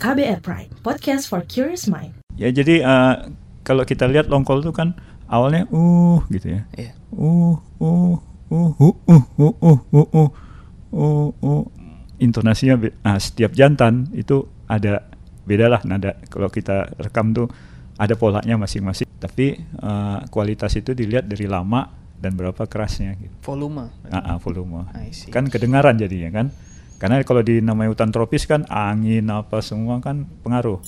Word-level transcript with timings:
KBR 0.00 0.40
Prime, 0.40 0.72
podcast 0.80 1.28
for 1.28 1.44
curious 1.44 1.84
mind. 1.84 2.16
Ya 2.32 2.48
jadi 2.48 2.80
uh, 2.80 3.28
kalau 3.60 3.84
kita 3.84 4.08
lihat 4.08 4.32
longkol 4.32 4.64
itu 4.64 4.72
kan 4.72 4.96
awalnya 5.28 5.68
uh 5.68 6.24
gitu 6.32 6.56
ya. 6.56 6.64
Iya. 6.72 6.96
Uh 7.12 7.60
uh 7.84 8.16
uh 8.48 8.70
uh 8.80 8.92
uh 9.12 9.24
uh 9.36 9.54
uh 9.60 9.78
uh 9.92 10.08
uh 10.08 10.28
uh 10.96 11.28
uh 11.44 11.62
intonasinya 12.16 12.80
be- 12.80 12.96
ah, 13.04 13.20
setiap 13.20 13.52
jantan 13.52 14.08
itu 14.16 14.48
ada 14.72 15.04
beda 15.44 15.68
lah 15.68 15.84
nada 15.84 16.16
kalau 16.32 16.48
kita 16.48 16.96
rekam 16.96 17.36
tuh 17.36 17.52
ada 18.00 18.16
polanya 18.16 18.56
masing-masing 18.56 19.04
tapi 19.20 19.60
uh, 19.84 20.24
kualitas 20.32 20.80
itu 20.80 20.96
dilihat 20.96 21.28
dari 21.28 21.44
lama 21.44 21.92
dan 22.16 22.40
berapa 22.40 22.64
kerasnya 22.64 23.20
gitu. 23.20 23.36
Volume. 23.44 23.92
Ah, 24.08 24.32
ah, 24.32 24.36
volume. 24.40 24.88
I 24.96 25.12
see. 25.12 25.28
Kan 25.28 25.52
kedengaran 25.52 26.00
jadinya 26.00 26.40
kan. 26.40 26.69
Karena 27.00 27.24
kalau 27.24 27.40
di 27.40 27.64
namanya 27.64 27.96
hutan 27.96 28.12
tropis 28.12 28.44
kan 28.44 28.68
angin 28.68 29.32
apa 29.32 29.64
semua 29.64 30.04
kan 30.04 30.28
pengaruh. 30.44 30.84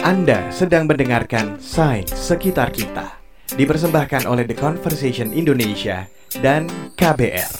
Anda 0.00 0.48
sedang 0.48 0.88
mendengarkan 0.88 1.60
Sains 1.60 2.08
Sekitar 2.16 2.72
Kita. 2.72 3.20
Dipersembahkan 3.52 4.24
oleh 4.24 4.48
The 4.48 4.56
Conversation 4.56 5.36
Indonesia 5.36 6.08
dan 6.40 6.64
KBR. 6.96 7.52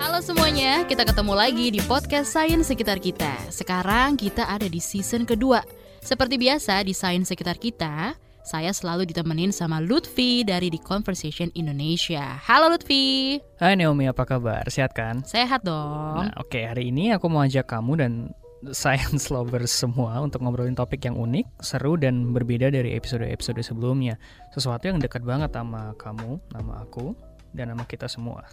Halo 0.00 0.24
semuanya, 0.24 0.88
kita 0.88 1.04
ketemu 1.04 1.36
lagi 1.36 1.68
di 1.68 1.84
podcast 1.84 2.32
Sains 2.32 2.64
Sekitar 2.64 2.96
Kita. 2.96 3.52
Sekarang 3.52 4.16
kita 4.16 4.48
ada 4.48 4.64
di 4.64 4.80
season 4.80 5.28
kedua. 5.28 5.60
Seperti 6.00 6.40
biasa 6.40 6.80
di 6.80 6.96
Sains 6.96 7.28
Sekitar 7.28 7.60
Kita, 7.60 8.24
saya 8.46 8.70
selalu 8.70 9.10
ditemenin 9.10 9.50
sama 9.50 9.82
Lutfi 9.82 10.46
dari 10.46 10.70
The 10.70 10.78
Conversation 10.78 11.50
Indonesia. 11.58 12.38
Halo 12.46 12.70
Lutfi. 12.70 13.42
Hai 13.58 13.74
Naomi, 13.74 14.06
apa 14.06 14.22
kabar? 14.22 14.62
Sehat 14.70 14.94
kan? 14.94 15.26
Sehat 15.26 15.66
dong. 15.66 16.30
Nah, 16.30 16.34
oke, 16.38 16.62
hari 16.62 16.94
ini 16.94 17.10
aku 17.10 17.26
mau 17.26 17.42
ajak 17.42 17.66
kamu 17.66 17.92
dan 17.98 18.12
science 18.70 19.34
lovers 19.34 19.74
semua 19.74 20.22
untuk 20.22 20.46
ngobrolin 20.46 20.78
topik 20.78 21.02
yang 21.02 21.18
unik, 21.18 21.58
seru, 21.58 21.98
dan 21.98 22.30
berbeda 22.30 22.70
dari 22.70 22.94
episode-episode 22.94 23.66
sebelumnya. 23.66 24.14
Sesuatu 24.54 24.86
yang 24.86 25.02
dekat 25.02 25.26
banget 25.26 25.50
sama 25.50 25.98
kamu, 25.98 26.38
nama 26.54 26.86
aku, 26.86 27.18
dan 27.50 27.74
nama 27.74 27.82
kita 27.82 28.06
semua. 28.06 28.46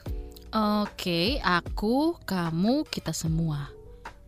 Oke, 0.89 1.37
aku, 1.45 2.17
kamu, 2.25 2.89
kita 2.89 3.13
semua. 3.13 3.69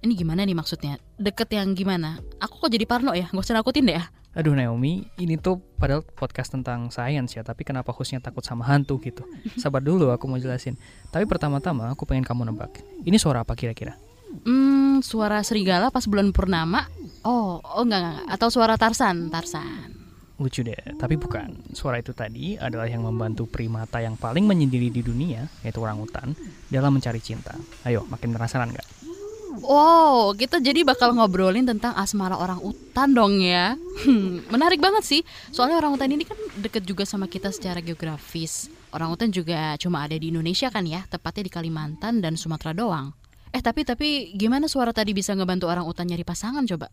Ini 0.06 0.14
gimana 0.14 0.46
nih 0.46 0.54
maksudnya? 0.54 1.02
Deket 1.18 1.50
yang 1.58 1.74
gimana? 1.74 2.22
Aku 2.38 2.62
kok 2.62 2.70
jadi 2.70 2.86
parno 2.86 3.18
ya? 3.18 3.26
Gak 3.34 3.42
usah 3.42 3.58
nakutin 3.58 3.90
deh 3.90 3.98
ya. 3.98 4.06
Aduh 4.36 4.52
Naomi, 4.52 5.08
ini 5.16 5.40
tuh 5.40 5.64
padahal 5.80 6.04
podcast 6.04 6.52
tentang 6.52 6.92
sains 6.92 7.32
ya, 7.32 7.40
tapi 7.40 7.64
kenapa 7.64 7.96
hostnya 7.96 8.20
takut 8.20 8.44
sama 8.44 8.68
hantu 8.68 9.00
gitu? 9.00 9.24
Sabar 9.56 9.80
dulu, 9.80 10.12
aku 10.12 10.28
mau 10.28 10.36
jelasin. 10.36 10.76
Tapi 11.08 11.24
pertama-tama 11.24 11.88
aku 11.88 12.04
pengen 12.04 12.28
kamu 12.28 12.52
nebak. 12.52 12.84
Ini 13.08 13.16
suara 13.16 13.48
apa 13.48 13.56
kira-kira? 13.56 13.96
Hmm, 14.44 15.00
suara 15.00 15.40
serigala 15.40 15.88
pas 15.88 16.04
bulan 16.04 16.36
purnama. 16.36 16.84
Oh, 17.24 17.64
oh 17.64 17.88
enggak, 17.88 18.04
enggak, 18.04 18.14
enggak. 18.20 18.28
Atau 18.36 18.48
suara 18.52 18.76
Tarsan, 18.76 19.32
Tarsan. 19.32 19.96
Lucu 20.36 20.68
deh, 20.68 20.76
tapi 21.00 21.16
bukan. 21.16 21.72
Suara 21.72 22.04
itu 22.04 22.12
tadi 22.12 22.60
adalah 22.60 22.92
yang 22.92 23.08
membantu 23.08 23.48
primata 23.48 24.04
yang 24.04 24.20
paling 24.20 24.44
menyendiri 24.44 24.92
di 24.92 25.00
dunia, 25.00 25.48
yaitu 25.64 25.80
orangutan, 25.80 26.36
dalam 26.68 26.92
mencari 26.92 27.24
cinta. 27.24 27.56
Ayo, 27.88 28.04
makin 28.12 28.36
penasaran 28.36 28.68
nggak? 28.76 28.88
Wow, 29.64 30.36
kita 30.36 30.60
jadi 30.60 30.84
bakal 30.84 31.16
ngobrolin 31.16 31.64
tentang 31.64 31.96
asmara 31.96 32.36
orang 32.36 32.60
utan 32.60 33.16
dong 33.16 33.40
ya. 33.40 33.80
Hmm, 34.04 34.44
menarik 34.52 34.84
banget 34.84 35.04
sih. 35.08 35.22
Soalnya 35.56 35.80
orang 35.80 35.96
utan 35.96 36.12
ini 36.12 36.28
kan 36.28 36.36
deket 36.60 36.84
juga 36.84 37.08
sama 37.08 37.32
kita 37.32 37.54
secara 37.56 37.80
geografis. 37.80 38.68
Orang 38.92 39.16
utan 39.16 39.32
juga 39.32 39.80
cuma 39.80 40.04
ada 40.04 40.16
di 40.16 40.32
Indonesia 40.32 40.68
kan 40.68 40.84
ya, 40.84 41.04
tepatnya 41.08 41.48
di 41.48 41.52
Kalimantan 41.52 42.20
dan 42.20 42.36
Sumatera 42.36 42.76
doang. 42.76 43.16
Eh 43.56 43.64
tapi 43.64 43.88
tapi 43.88 44.36
gimana 44.36 44.68
suara 44.68 44.92
tadi 44.92 45.16
bisa 45.16 45.32
ngebantu 45.32 45.72
orang 45.72 45.88
utan 45.88 46.08
nyari 46.12 46.28
pasangan 46.28 46.68
coba? 46.68 46.92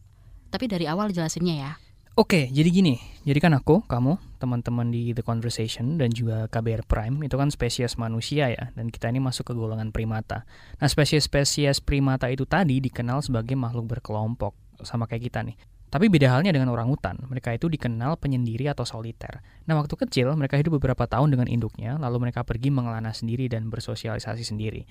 Tapi 0.50 0.64
dari 0.70 0.86
awal 0.86 1.10
jelasinnya 1.10 1.54
ya. 1.58 1.72
Oke, 2.12 2.52
jadi 2.52 2.68
gini. 2.68 3.00
Jadi 3.24 3.40
kan 3.40 3.56
aku, 3.56 3.88
kamu, 3.88 4.20
teman-teman 4.36 4.92
di 4.92 5.16
The 5.16 5.24
Conversation 5.24 5.96
dan 5.96 6.12
juga 6.12 6.44
KBR 6.44 6.84
Prime 6.84 7.24
itu 7.24 7.40
kan 7.40 7.48
spesies 7.48 7.96
manusia 7.96 8.52
ya, 8.52 8.68
dan 8.76 8.92
kita 8.92 9.08
ini 9.08 9.16
masuk 9.16 9.48
ke 9.48 9.56
golongan 9.56 9.96
primata. 9.96 10.44
Nah, 10.76 10.92
spesies-spesies 10.92 11.80
primata 11.80 12.28
itu 12.28 12.44
tadi 12.44 12.84
dikenal 12.84 13.24
sebagai 13.24 13.56
makhluk 13.56 13.96
berkelompok, 13.96 14.52
sama 14.84 15.08
kayak 15.08 15.32
kita 15.32 15.40
nih. 15.40 15.56
Tapi 15.88 16.12
beda 16.12 16.36
halnya 16.36 16.52
dengan 16.52 16.68
orang 16.76 16.92
hutan, 16.92 17.16
mereka 17.32 17.56
itu 17.56 17.72
dikenal 17.72 18.20
penyendiri 18.20 18.68
atau 18.68 18.84
soliter. 18.84 19.40
Nah, 19.64 19.80
waktu 19.80 19.96
kecil 19.96 20.36
mereka 20.36 20.60
hidup 20.60 20.76
beberapa 20.76 21.08
tahun 21.08 21.32
dengan 21.32 21.48
induknya, 21.48 21.96
lalu 21.96 22.28
mereka 22.28 22.44
pergi 22.44 22.68
mengelana 22.68 23.16
sendiri 23.16 23.48
dan 23.48 23.72
bersosialisasi 23.72 24.44
sendiri. 24.44 24.84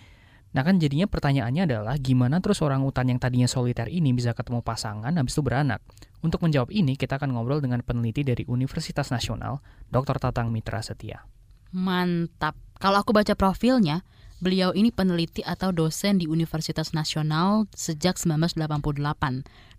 Nah 0.51 0.67
kan 0.67 0.83
jadinya 0.83 1.07
pertanyaannya 1.07 1.63
adalah 1.63 1.95
gimana 1.95 2.43
terus 2.43 2.59
orang 2.59 2.83
utan 2.83 3.07
yang 3.07 3.19
tadinya 3.23 3.47
soliter 3.47 3.87
ini 3.87 4.11
bisa 4.11 4.35
ketemu 4.35 4.59
pasangan 4.59 5.15
habis 5.15 5.31
itu 5.31 5.41
beranak? 5.43 5.79
Untuk 6.19 6.43
menjawab 6.43 6.69
ini 6.75 6.99
kita 6.99 7.15
akan 7.15 7.33
ngobrol 7.33 7.63
dengan 7.63 7.79
peneliti 7.81 8.21
dari 8.27 8.43
Universitas 8.45 9.09
Nasional, 9.09 9.63
Dr. 9.89 10.19
Tatang 10.19 10.51
Mitra 10.51 10.83
Setia. 10.83 11.23
Mantap. 11.71 12.59
Kalau 12.77 12.99
aku 12.99 13.15
baca 13.15 13.31
profilnya, 13.33 14.03
beliau 14.43 14.75
ini 14.75 14.91
peneliti 14.91 15.39
atau 15.39 15.71
dosen 15.71 16.19
di 16.19 16.27
Universitas 16.27 16.91
Nasional 16.91 17.71
sejak 17.71 18.19
1988 18.19 18.59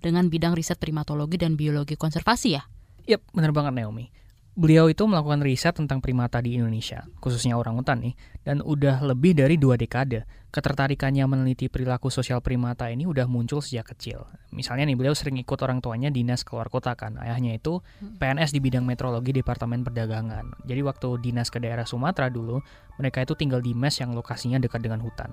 dengan 0.01 0.25
bidang 0.33 0.57
riset 0.57 0.81
primatologi 0.81 1.37
dan 1.37 1.61
biologi 1.61 2.01
konservasi 2.01 2.49
ya. 2.57 2.65
Yap, 3.07 3.21
bener 3.35 3.53
banget 3.53 3.77
Naomi. 3.77 4.22
Beliau 4.53 4.85
itu 4.93 5.09
melakukan 5.09 5.41
riset 5.41 5.73
tentang 5.73 6.05
primata 6.05 6.37
di 6.45 6.61
Indonesia, 6.61 7.09
khususnya 7.25 7.57
orangutan 7.57 8.05
nih, 8.05 8.15
dan 8.45 8.61
udah 8.61 9.01
lebih 9.01 9.33
dari 9.33 9.57
dua 9.57 9.81
dekade. 9.81 10.29
Ketertarikannya 10.53 11.25
meneliti 11.25 11.73
perilaku 11.73 12.13
sosial 12.13 12.45
primata 12.45 12.93
ini 12.93 13.09
udah 13.09 13.25
muncul 13.25 13.65
sejak 13.65 13.97
kecil. 13.97 14.29
Misalnya 14.53 14.85
nih, 14.85 14.97
beliau 15.01 15.17
sering 15.17 15.41
ikut 15.41 15.57
orang 15.65 15.81
tuanya 15.81 16.13
dinas 16.13 16.45
keluar 16.45 16.69
kota 16.69 16.93
kan. 16.93 17.17
Ayahnya 17.17 17.57
itu 17.57 17.81
PNS 18.21 18.53
di 18.53 18.61
bidang 18.61 18.85
meteorologi 18.85 19.33
Departemen 19.33 19.89
Perdagangan. 19.89 20.69
Jadi 20.69 20.85
waktu 20.85 21.09
dinas 21.25 21.49
ke 21.49 21.57
daerah 21.57 21.89
Sumatera 21.89 22.29
dulu, 22.29 22.61
mereka 23.01 23.25
itu 23.25 23.33
tinggal 23.33 23.65
di 23.65 23.73
mes 23.73 23.97
yang 23.97 24.13
lokasinya 24.13 24.61
dekat 24.61 24.85
dengan 24.85 25.01
hutan. 25.01 25.33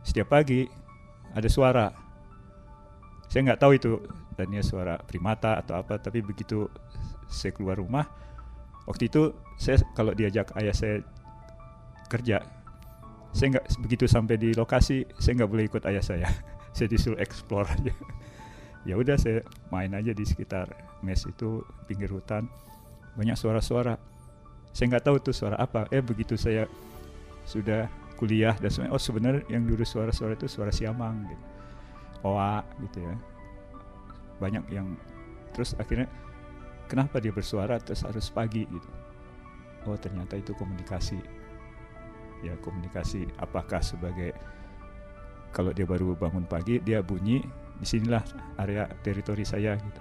Setiap 0.00 0.32
pagi 0.32 0.64
ada 1.36 1.48
suara. 1.52 1.92
Saya 3.28 3.52
nggak 3.52 3.60
tahu 3.60 3.72
itu 3.76 4.00
tadinya 4.32 4.64
suara 4.64 4.96
primata 4.96 5.60
atau 5.60 5.76
apa, 5.76 6.00
tapi 6.00 6.24
begitu 6.24 6.72
saya 7.28 7.52
keluar 7.52 7.76
rumah, 7.76 8.08
waktu 8.86 9.10
itu 9.10 9.34
saya 9.58 9.82
kalau 9.92 10.14
diajak 10.14 10.54
ayah 10.56 10.74
saya 10.74 11.02
kerja, 12.06 12.42
saya 13.34 13.58
nggak 13.58 13.66
begitu 13.82 14.06
sampai 14.06 14.38
di 14.38 14.54
lokasi, 14.54 15.04
saya 15.18 15.42
nggak 15.42 15.50
boleh 15.50 15.64
ikut 15.66 15.82
ayah 15.90 16.02
saya. 16.02 16.28
saya 16.76 16.86
disuruh 16.88 17.18
explore 17.18 17.66
aja. 17.68 17.92
ya 18.86 18.94
udah 18.94 19.18
saya 19.18 19.42
main 19.74 19.90
aja 19.90 20.14
di 20.14 20.22
sekitar 20.22 20.70
mes 21.02 21.18
itu 21.26 21.66
pinggir 21.90 22.08
hutan, 22.08 22.46
banyak 23.18 23.34
suara-suara. 23.34 23.98
Saya 24.70 24.94
nggak 24.94 25.04
tahu 25.04 25.16
tuh 25.20 25.34
suara 25.34 25.56
apa. 25.58 25.90
Eh 25.90 26.00
begitu 26.04 26.38
saya 26.38 26.70
sudah 27.48 27.90
kuliah 28.16 28.56
dan 28.56 28.72
sebenarnya 28.72 28.92
oh 28.96 29.02
sebenarnya 29.02 29.42
yang 29.52 29.62
dulu 29.68 29.84
suara-suara 29.84 30.36
itu 30.36 30.46
suara 30.48 30.72
siamang 30.72 31.26
gitu. 31.28 31.44
Oa 32.28 32.62
gitu 32.84 33.02
ya. 33.02 33.14
Banyak 34.40 34.64
yang 34.68 34.96
terus 35.56 35.72
akhirnya 35.80 36.08
kenapa 36.86 37.18
dia 37.22 37.34
bersuara 37.34 37.78
terus 37.82 38.02
harus 38.02 38.30
pagi 38.30 38.66
gitu. 38.66 38.90
Oh 39.86 39.98
ternyata 39.98 40.38
itu 40.38 40.54
komunikasi. 40.54 41.18
Ya 42.42 42.54
komunikasi 42.62 43.26
apakah 43.38 43.80
sebagai 43.82 44.34
kalau 45.54 45.72
dia 45.72 45.88
baru 45.88 46.12
bangun 46.18 46.44
pagi 46.44 46.82
dia 46.82 47.00
bunyi 47.00 47.40
di 47.76 47.86
sinilah 47.86 48.22
area 48.60 48.88
teritori 49.04 49.44
saya 49.46 49.76
gitu. 49.76 50.00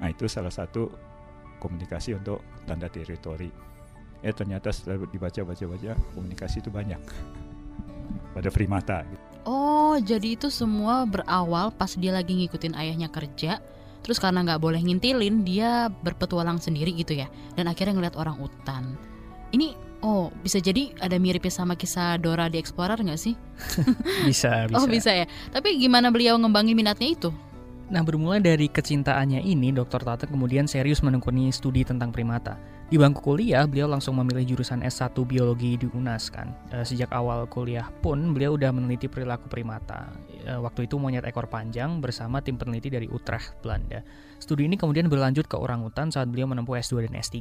Nah 0.00 0.08
itu 0.08 0.24
salah 0.26 0.52
satu 0.52 0.90
komunikasi 1.60 2.16
untuk 2.16 2.40
tanda 2.64 2.88
teritori. 2.88 3.52
Eh 4.20 4.32
ternyata 4.36 4.68
setelah 4.68 5.08
dibaca-baca-baca 5.08 5.96
komunikasi 6.12 6.60
itu 6.60 6.68
banyak 6.72 7.00
pada 8.36 8.48
primata. 8.52 9.04
Gitu. 9.04 9.24
Oh, 9.48 9.96
jadi 9.96 10.36
itu 10.36 10.52
semua 10.52 11.08
berawal 11.08 11.72
pas 11.72 11.96
dia 11.96 12.12
lagi 12.12 12.36
ngikutin 12.36 12.76
ayahnya 12.76 13.08
kerja. 13.08 13.64
Terus 14.00 14.18
karena 14.18 14.40
nggak 14.44 14.60
boleh 14.60 14.80
ngintilin, 14.80 15.44
dia 15.44 15.92
berpetualang 15.92 16.56
sendiri 16.56 16.92
gitu 16.96 17.16
ya. 17.16 17.28
Dan 17.54 17.68
akhirnya 17.68 17.96
ngeliat 17.96 18.16
orang 18.16 18.40
utan. 18.40 18.96
Ini, 19.52 19.76
oh 20.00 20.32
bisa 20.40 20.56
jadi 20.62 20.94
ada 21.02 21.20
miripnya 21.20 21.52
sama 21.52 21.76
kisah 21.76 22.16
Dora 22.16 22.48
di 22.48 22.56
Explorer 22.56 22.96
nggak 22.96 23.20
sih? 23.20 23.34
Bisa, 24.28 24.64
bisa. 24.70 24.76
Oh 24.80 24.88
bisa 24.88 25.10
ya. 25.12 25.26
Tapi 25.52 25.76
gimana 25.76 26.08
beliau 26.08 26.40
ngembangin 26.40 26.76
minatnya 26.76 27.10
itu? 27.12 27.30
Nah, 27.90 28.06
bermula 28.06 28.38
dari 28.38 28.70
kecintaannya 28.70 29.42
ini, 29.42 29.74
Dr. 29.74 30.06
Tata 30.06 30.22
kemudian 30.30 30.70
serius 30.70 31.02
menekuni 31.02 31.50
studi 31.50 31.82
tentang 31.82 32.14
primata. 32.14 32.54
Di 32.90 32.98
bangku 32.98 33.22
kuliah, 33.22 33.70
beliau 33.70 33.86
langsung 33.86 34.18
memilih 34.18 34.42
jurusan 34.42 34.82
S1 34.82 35.14
Biologi 35.22 35.78
di 35.78 35.86
UNAS 35.86 36.26
kan. 36.26 36.50
E, 36.74 36.82
sejak 36.82 37.14
awal 37.14 37.46
kuliah 37.46 37.86
pun, 37.86 38.34
beliau 38.34 38.58
udah 38.58 38.74
meneliti 38.74 39.06
perilaku 39.06 39.46
primata. 39.46 40.10
E, 40.42 40.58
waktu 40.58 40.90
itu 40.90 40.98
monyet 40.98 41.22
ekor 41.22 41.46
panjang 41.46 42.02
bersama 42.02 42.42
tim 42.42 42.58
peneliti 42.58 42.90
dari 42.90 43.06
Utrecht, 43.06 43.54
Belanda. 43.62 44.02
Studi 44.42 44.66
ini 44.66 44.74
kemudian 44.74 45.06
berlanjut 45.06 45.46
ke 45.46 45.54
orangutan 45.54 46.10
saat 46.10 46.26
beliau 46.34 46.50
menempuh 46.50 46.82
S2 46.82 47.06
dan 47.06 47.14
S3. 47.14 47.38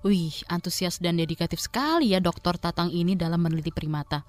Wih, 0.00 0.32
antusias 0.48 0.96
dan 0.96 1.20
dedikatif 1.20 1.60
sekali 1.60 2.16
ya 2.16 2.18
Dr. 2.24 2.56
Tatang 2.56 2.88
ini 2.88 3.12
dalam 3.20 3.44
meneliti 3.44 3.68
primata. 3.68 4.24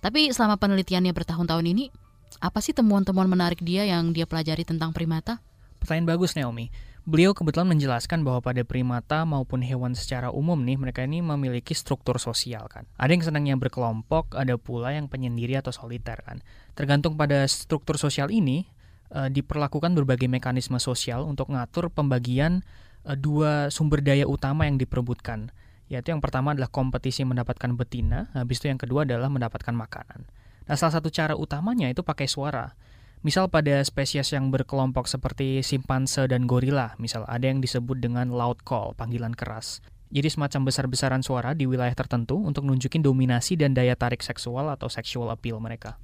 Tapi 0.00 0.32
selama 0.32 0.56
penelitiannya 0.56 1.12
bertahun-tahun 1.12 1.68
ini, 1.68 1.92
apa 2.40 2.64
sih 2.64 2.72
temuan-temuan 2.72 3.28
menarik 3.28 3.60
dia 3.60 3.84
yang 3.84 4.16
dia 4.16 4.24
pelajari 4.24 4.64
tentang 4.64 4.96
primata? 4.96 5.44
Pertanyaan 5.84 6.16
bagus 6.16 6.32
Naomi. 6.32 6.72
Beliau 7.02 7.34
kebetulan 7.34 7.66
menjelaskan 7.66 8.22
bahwa 8.22 8.38
pada 8.38 8.62
primata 8.62 9.26
maupun 9.26 9.58
hewan 9.58 9.90
secara 9.98 10.30
umum 10.30 10.62
nih 10.62 10.78
mereka 10.78 11.02
ini 11.02 11.18
memiliki 11.18 11.74
struktur 11.74 12.22
sosial 12.22 12.70
kan. 12.70 12.86
Ada 12.94 13.10
yang 13.10 13.24
senangnya 13.26 13.54
berkelompok, 13.58 14.38
ada 14.38 14.54
pula 14.54 14.94
yang 14.94 15.10
penyendiri 15.10 15.58
atau 15.58 15.74
soliter 15.74 16.22
kan. 16.22 16.46
Tergantung 16.78 17.18
pada 17.18 17.42
struktur 17.50 17.98
sosial 17.98 18.30
ini 18.30 18.70
uh, 19.10 19.26
diperlakukan 19.26 19.98
berbagai 19.98 20.30
mekanisme 20.30 20.78
sosial 20.78 21.26
untuk 21.26 21.50
ngatur 21.50 21.90
pembagian 21.90 22.62
uh, 23.02 23.18
dua 23.18 23.74
sumber 23.74 23.98
daya 23.98 24.30
utama 24.30 24.70
yang 24.70 24.78
diperebutkan. 24.78 25.50
Yaitu 25.90 26.14
yang 26.14 26.22
pertama 26.22 26.54
adalah 26.54 26.70
kompetisi 26.70 27.26
mendapatkan 27.26 27.74
betina, 27.74 28.30
habis 28.30 28.62
itu 28.62 28.70
yang 28.70 28.78
kedua 28.78 29.02
adalah 29.02 29.26
mendapatkan 29.26 29.74
makanan. 29.74 30.22
Nah, 30.70 30.78
salah 30.78 31.02
satu 31.02 31.10
cara 31.10 31.34
utamanya 31.34 31.90
itu 31.90 32.06
pakai 32.06 32.30
suara. 32.30 32.78
Misal 33.22 33.46
pada 33.46 33.78
spesies 33.86 34.34
yang 34.34 34.50
berkelompok 34.50 35.06
seperti 35.06 35.62
simpanse 35.62 36.26
dan 36.26 36.50
gorila, 36.50 36.98
misal 36.98 37.22
ada 37.30 37.46
yang 37.46 37.62
disebut 37.62 38.02
dengan 38.02 38.34
loud 38.34 38.66
call, 38.66 38.98
panggilan 38.98 39.30
keras. 39.30 39.78
Jadi 40.10 40.26
semacam 40.26 40.66
besar-besaran 40.66 41.22
suara 41.22 41.54
di 41.54 41.64
wilayah 41.64 41.94
tertentu 41.94 42.36
untuk 42.36 42.66
nunjukin 42.66 43.00
dominasi 43.00 43.54
dan 43.54 43.78
daya 43.78 43.94
tarik 43.94 44.26
seksual 44.26 44.68
atau 44.74 44.90
sexual 44.90 45.30
appeal 45.30 45.62
mereka. 45.62 45.96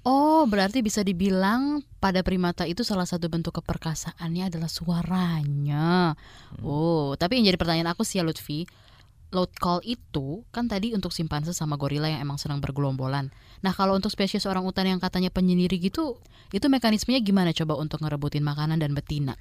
Oh, 0.00 0.48
berarti 0.48 0.80
bisa 0.80 1.04
dibilang 1.04 1.84
pada 2.00 2.24
primata 2.24 2.64
itu 2.64 2.86
salah 2.86 3.04
satu 3.04 3.28
bentuk 3.28 3.60
keperkasaannya 3.60 4.48
adalah 4.48 4.70
suaranya. 4.70 6.16
Hmm. 6.56 6.64
Oh, 6.64 7.12
tapi 7.20 7.36
yang 7.36 7.52
jadi 7.52 7.60
pertanyaan 7.60 7.92
aku 7.92 8.06
sih 8.06 8.16
ya 8.16 8.24
Lutfi, 8.24 8.64
loud 9.30 9.50
call 9.58 9.78
itu 9.86 10.42
kan 10.50 10.66
tadi 10.66 10.90
untuk 10.94 11.14
simpanse 11.14 11.54
sama 11.54 11.78
gorila 11.78 12.10
yang 12.10 12.22
emang 12.22 12.38
senang 12.38 12.58
bergelombolan. 12.58 13.30
Nah 13.62 13.72
kalau 13.74 13.94
untuk 13.94 14.10
spesies 14.10 14.46
orang 14.46 14.66
utan 14.66 14.90
yang 14.90 14.98
katanya 14.98 15.30
penyendiri 15.30 15.78
gitu, 15.78 16.18
itu 16.50 16.66
mekanismenya 16.66 17.22
gimana 17.22 17.50
coba 17.54 17.78
untuk 17.78 18.02
ngerebutin 18.02 18.42
makanan 18.42 18.82
dan 18.82 18.90
betina? 18.92 19.38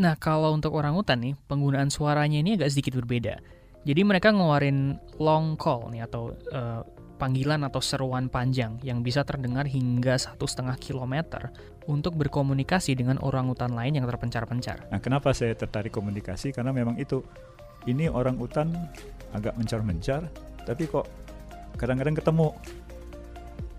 Nah 0.00 0.16
kalau 0.16 0.56
untuk 0.56 0.72
orang 0.72 0.96
utan 0.96 1.20
nih, 1.20 1.34
penggunaan 1.46 1.92
suaranya 1.92 2.40
ini 2.40 2.56
agak 2.56 2.72
sedikit 2.72 2.96
berbeda. 3.04 3.36
Jadi 3.82 4.00
mereka 4.06 4.30
ngeluarin 4.30 4.96
long 5.18 5.58
call 5.58 5.90
nih 5.90 6.06
atau 6.06 6.32
uh, 6.54 6.86
panggilan 7.22 7.62
atau 7.62 7.78
seruan 7.78 8.26
panjang 8.26 8.82
yang 8.82 8.98
bisa 9.02 9.22
terdengar 9.22 9.66
hingga 9.70 10.18
satu 10.18 10.42
setengah 10.42 10.74
kilometer 10.78 11.54
untuk 11.86 12.18
berkomunikasi 12.18 12.98
dengan 12.98 13.18
orang 13.22 13.50
utan 13.50 13.74
lain 13.74 13.98
yang 13.98 14.06
terpencar-pencar. 14.06 14.90
Nah 14.90 14.98
kenapa 14.98 15.30
saya 15.30 15.54
tertarik 15.54 15.94
komunikasi? 15.94 16.50
Karena 16.50 16.74
memang 16.74 16.98
itu 16.98 17.22
ini 17.86 18.06
orang 18.06 18.38
utan 18.38 18.72
agak 19.32 19.56
mencar-mencar 19.58 20.28
tapi 20.62 20.86
kok 20.86 21.08
kadang-kadang 21.80 22.14
ketemu 22.14 22.54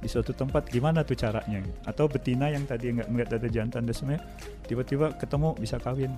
di 0.04 0.12
suatu 0.12 0.36
tempat 0.36 0.68
gimana 0.68 1.08
tuh 1.08 1.16
caranya? 1.16 1.64
Atau 1.88 2.12
betina 2.12 2.52
yang 2.52 2.68
tadi 2.68 2.92
nggak 2.92 3.08
ngeliat 3.08 3.30
ada 3.40 3.48
jantan 3.48 3.88
dan 3.88 3.96
semuanya 3.96 4.22
tiba-tiba 4.68 5.16
ketemu 5.16 5.56
bisa 5.56 5.80
kawin. 5.80 6.12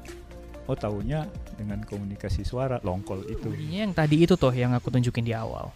Oh 0.66 0.74
tahunya 0.74 1.30
dengan 1.62 1.86
komunikasi 1.86 2.42
suara 2.42 2.82
longkol 2.82 3.22
itu. 3.30 3.54
Bunyinya 3.54 3.80
yang 3.86 3.94
tadi 3.94 4.26
itu 4.26 4.34
tuh 4.34 4.50
yang 4.50 4.74
aku 4.74 4.90
tunjukin 4.90 5.22
di 5.22 5.38
awal 5.38 5.70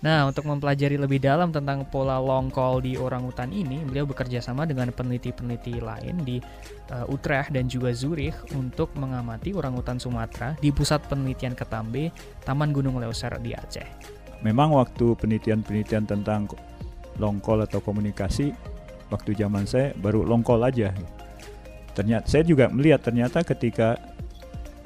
Nah, 0.00 0.24
untuk 0.24 0.48
mempelajari 0.48 0.96
lebih 0.96 1.20
dalam 1.20 1.52
tentang 1.52 1.84
pola 1.84 2.16
long 2.16 2.48
call 2.48 2.80
di 2.80 2.96
orang 2.96 3.20
hutan 3.28 3.52
ini, 3.52 3.84
beliau 3.84 4.08
bekerja 4.08 4.40
sama 4.40 4.64
dengan 4.64 4.88
peneliti-peneliti 4.88 5.76
lain 5.76 6.24
di 6.24 6.40
uh, 6.88 7.04
Utrecht 7.12 7.52
dan 7.52 7.68
juga 7.68 7.92
Zurich 7.92 8.32
untuk 8.56 8.88
mengamati 8.96 9.52
orang 9.52 9.76
hutan 9.76 10.00
Sumatera 10.00 10.56
di 10.56 10.72
pusat 10.72 11.04
penelitian 11.04 11.52
Ketambe, 11.52 12.08
Taman 12.48 12.72
Gunung 12.72 12.96
Leuser 12.96 13.36
di 13.44 13.52
Aceh. 13.52 13.84
Memang 14.40 14.72
waktu 14.72 15.12
penelitian-penelitian 15.20 16.08
tentang 16.08 16.48
long 17.20 17.36
call 17.36 17.60
atau 17.68 17.84
komunikasi, 17.84 18.56
waktu 19.12 19.36
zaman 19.36 19.68
saya 19.68 19.92
baru 20.00 20.24
long 20.24 20.40
call 20.40 20.64
aja. 20.64 20.96
Ternyata 21.92 22.24
saya 22.24 22.48
juga 22.48 22.72
melihat 22.72 23.04
ternyata 23.04 23.44
ketika 23.44 24.00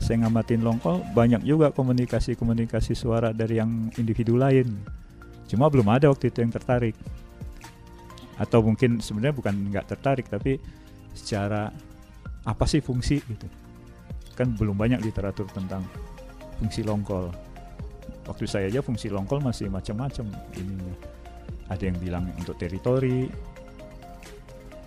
saya 0.02 0.26
ngamatin 0.26 0.66
long 0.66 0.82
call 0.82 1.06
banyak 1.14 1.46
juga 1.46 1.70
komunikasi-komunikasi 1.70 2.98
suara 2.98 3.30
dari 3.30 3.62
yang 3.62 3.94
individu 3.94 4.34
lain 4.34 4.74
Cuma 5.48 5.68
belum 5.68 5.86
ada 5.92 6.08
waktu 6.10 6.32
itu 6.32 6.40
yang 6.40 6.52
tertarik. 6.52 6.96
Atau 8.40 8.64
mungkin 8.66 8.98
sebenarnya 8.98 9.36
bukan 9.36 9.54
nggak 9.70 9.86
tertarik 9.94 10.26
tapi 10.26 10.58
secara 11.14 11.70
apa 12.44 12.64
sih 12.66 12.82
fungsi 12.82 13.22
gitu. 13.22 13.46
Kan 14.34 14.58
belum 14.58 14.74
banyak 14.74 15.00
literatur 15.04 15.46
tentang 15.54 15.86
fungsi 16.58 16.82
longkol. 16.82 17.30
Waktu 18.24 18.44
saya 18.48 18.66
aja 18.72 18.80
fungsi 18.80 19.12
longkol 19.12 19.44
masih 19.44 19.68
macam-macam 19.68 20.26
ininya. 20.56 20.96
Ada 21.68 21.92
yang 21.92 21.98
bilang 22.00 22.24
untuk 22.36 22.56
teritori, 22.60 23.28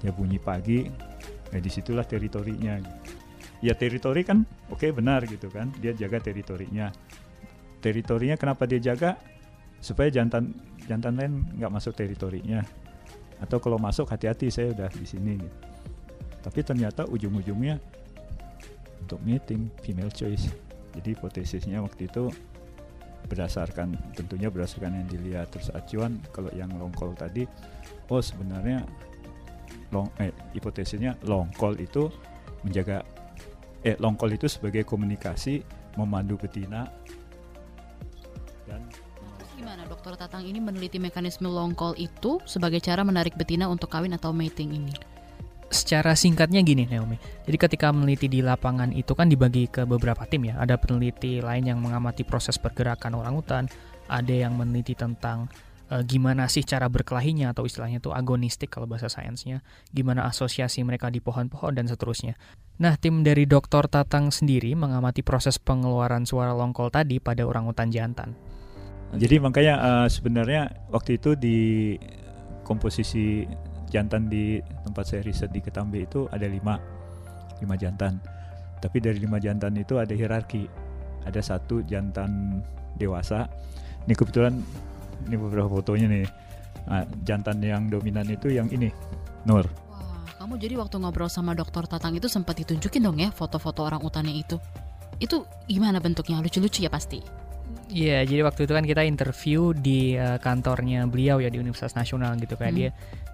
ya 0.01 0.12
bunyi 0.13 0.38
pagi, 0.38 0.86
ya 1.53 1.60
di 1.62 1.69
situlah 1.69 2.06
teritorinya. 2.06 2.81
Ya 3.62 3.74
teritori 3.74 4.21
kan 4.21 4.45
oke 4.69 4.86
okay, 4.86 4.89
benar 4.94 5.25
gitu 5.25 5.50
kan, 5.50 5.74
dia 5.81 5.94
jaga 5.94 6.21
teritorinya. 6.21 6.94
Teritorinya 7.81 8.38
kenapa 8.38 8.65
dia 8.69 8.81
jaga? 8.81 9.18
Supaya 9.79 10.09
jantan 10.09 10.53
jantan 10.85 11.18
lain 11.18 11.33
nggak 11.57 11.71
masuk 11.71 11.94
teritorinya. 11.95 12.63
Atau 13.38 13.62
kalau 13.62 13.77
masuk 13.77 14.09
hati-hati 14.09 14.50
saya 14.50 14.74
udah 14.74 14.89
di 14.89 15.06
sini 15.06 15.38
gitu. 15.38 15.57
tapi 16.41 16.63
ternyata 16.63 17.03
ujung-ujungnya 17.03 17.75
untuk 19.03 19.19
meeting 19.21 19.68
female 19.83 20.09
choice. 20.09 20.47
Jadi 20.95 21.13
hipotesisnya 21.13 21.83
waktu 21.83 22.07
itu 22.09 22.31
berdasarkan 23.27 23.94
tentunya 24.15 24.47
berdasarkan 24.47 25.03
yang 25.03 25.07
dilihat. 25.12 25.51
Terus 25.53 25.69
acuan 25.75 26.18
kalau 26.31 26.50
yang 26.56 26.71
long 26.79 26.95
call 26.95 27.13
tadi 27.13 27.45
oh 28.07 28.24
sebenarnya 28.24 28.88
long 29.91 30.07
eh 30.19 30.31
hipotesisnya 30.56 31.19
long 31.27 31.51
call 31.56 31.75
itu 31.79 32.07
menjaga 32.63 33.03
eh 33.83 33.95
long 34.01 34.18
call 34.18 34.33
itu 34.33 34.47
sebagai 34.50 34.83
komunikasi 34.83 35.63
memandu 36.00 36.35
betina 36.39 36.89
Dr. 40.07 40.24
Tatang 40.24 40.48
ini 40.48 40.63
meneliti 40.63 41.04
mekanisme 41.04 41.51
long 41.51 41.75
call 41.75 41.92
itu 42.00 42.39
sebagai 42.48 42.80
cara 42.80 43.04
menarik 43.04 43.36
betina 43.36 43.68
untuk 43.68 43.92
kawin 43.92 44.15
atau 44.15 44.31
mating 44.31 44.71
ini? 44.71 44.95
Secara 45.68 46.15
singkatnya 46.15 46.63
gini 46.63 46.88
Naomi. 46.88 47.19
Jadi 47.44 47.57
ketika 47.59 47.92
meneliti 47.92 48.31
di 48.31 48.39
lapangan 48.39 48.95
itu 48.95 49.12
kan 49.12 49.27
dibagi 49.27 49.68
ke 49.68 49.83
beberapa 49.83 50.24
tim 50.24 50.48
ya. 50.48 50.63
Ada 50.63 50.80
peneliti 50.80 51.44
lain 51.44 51.68
yang 51.68 51.83
mengamati 51.83 52.24
proses 52.24 52.56
pergerakan 52.56 53.19
orang 53.19 53.36
hutan, 53.36 53.63
ada 54.07 54.31
yang 54.31 54.56
meneliti 54.56 54.95
tentang 54.95 55.51
uh, 55.92 56.00
gimana 56.07 56.48
sih 56.48 56.63
cara 56.63 56.88
berkelahinya 56.88 57.51
atau 57.51 57.68
istilahnya 57.68 58.00
itu 58.00 58.15
agonistik 58.15 58.71
kalau 58.71 58.88
bahasa 58.88 59.12
sainsnya, 59.12 59.60
gimana 59.91 60.24
asosiasi 60.24 60.88
mereka 60.88 61.12
di 61.12 61.20
pohon-pohon 61.20 61.75
dan 61.75 61.91
seterusnya. 61.91 62.39
Nah, 62.79 62.96
tim 62.96 63.27
dari 63.27 63.43
Dr. 63.43 63.91
Tatang 63.91 64.31
sendiri 64.31 64.72
mengamati 64.72 65.20
proses 65.20 65.60
pengeluaran 65.60 66.24
suara 66.24 66.55
longkol 66.55 66.96
tadi 66.96 67.20
pada 67.20 67.43
orang 67.43 67.67
hutan 67.67 67.91
Jadi 69.15 69.39
makanya 69.39 69.75
uh, 69.79 70.07
sebenarnya 70.11 70.67
waktu 70.91 71.15
itu 71.15 71.39
di 71.39 71.57
komposisi 72.67 73.47
jantan 73.87 74.27
di 74.27 74.59
tempat 74.83 75.07
saya 75.07 75.23
riset 75.23 75.47
di 75.55 75.63
Ketambe 75.63 76.03
itu 76.03 76.27
ada 76.27 76.43
lima, 76.43 76.75
lima 77.63 77.75
jantan. 77.79 78.19
Tapi 78.83 78.99
dari 78.99 79.17
lima 79.23 79.39
jantan 79.39 79.79
itu 79.79 79.95
ada 79.95 80.11
hierarki. 80.11 80.67
Ada 81.23 81.39
satu 81.39 81.83
jantan 81.87 82.59
dewasa. 82.99 83.47
Ini 84.07 84.13
kebetulan 84.15 84.59
ini 85.27 85.35
beberapa 85.39 85.71
fotonya 85.71 86.07
nih. 86.11 86.27
Nah, 86.87 87.03
jantan 87.27 87.59
yang 87.59 87.91
dominan 87.91 88.27
itu 88.31 88.47
yang 88.47 88.71
ini, 88.71 88.87
Nur. 89.43 89.67
Wah, 89.91 90.23
kamu 90.39 90.55
jadi 90.55 90.79
waktu 90.79 90.95
ngobrol 91.03 91.27
sama 91.27 91.51
dokter 91.51 91.83
Tatang 91.83 92.15
itu 92.15 92.31
sempat 92.31 92.55
ditunjukin 92.63 93.03
dong 93.03 93.19
ya 93.19 93.27
foto-foto 93.27 93.83
orang 93.83 93.99
utannya 93.99 94.31
itu. 94.31 94.55
Itu 95.19 95.43
gimana 95.67 95.99
bentuknya? 95.99 96.39
Lucu-lucu 96.39 96.79
ya 96.79 96.87
pasti. 96.87 97.47
Iya, 97.88 98.19
yeah, 98.19 98.21
jadi 98.27 98.41
waktu 98.43 98.67
itu 98.67 98.74
kan 98.75 98.83
kita 98.83 99.01
interview 99.07 99.71
di 99.71 100.19
uh, 100.19 100.36
kantornya 100.43 101.07
beliau 101.07 101.39
ya 101.39 101.47
di 101.47 101.55
Universitas 101.55 101.95
Nasional 101.95 102.36
gitu 102.36 102.59
kayak 102.59 102.75
hmm. 102.75 102.79
dia 102.83 102.89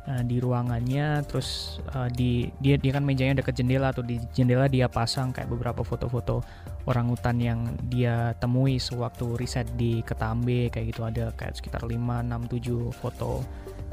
uh, 0.05 0.21
di 0.21 0.37
ruangannya, 0.37 1.25
terus 1.25 1.81
uh, 1.97 2.05
di 2.13 2.53
dia 2.61 2.77
dia 2.77 2.93
kan 2.93 3.01
mejanya 3.01 3.41
dekat 3.41 3.57
jendela 3.57 3.89
atau 3.89 4.05
di 4.05 4.21
jendela 4.29 4.69
dia 4.69 4.85
pasang 4.85 5.33
kayak 5.33 5.49
beberapa 5.49 5.81
foto-foto 5.81 6.45
orang 6.85 7.09
hutan 7.09 7.41
yang 7.41 7.59
dia 7.89 8.37
temui 8.37 8.77
sewaktu 8.77 9.41
riset 9.41 9.65
di 9.73 10.05
Ketambe 10.05 10.69
kayak 10.69 10.85
gitu 10.93 11.01
ada 11.01 11.33
kayak 11.33 11.57
sekitar 11.57 11.81
5 11.81 11.89
6 11.89 12.93
7 12.93 12.93
foto 12.93 13.41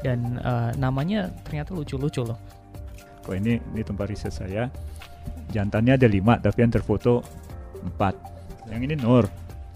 dan 0.05 0.37
uh, 0.45 0.69
namanya 0.77 1.33
ternyata 1.41 1.73
lucu-lucu 1.73 2.21
loh. 2.21 2.37
Kok 3.25 3.33
ini 3.37 3.57
ini 3.73 3.81
tempat 3.81 4.05
riset 4.09 4.33
saya. 4.33 4.69
Jantannya 5.49 5.97
ada 5.97 6.05
lima 6.05 6.37
tapi 6.37 6.61
yang 6.61 6.73
terfoto 6.73 7.25
empat. 7.81 8.13
Yang 8.69 8.81
ini 8.87 8.95
Nur, 9.01 9.25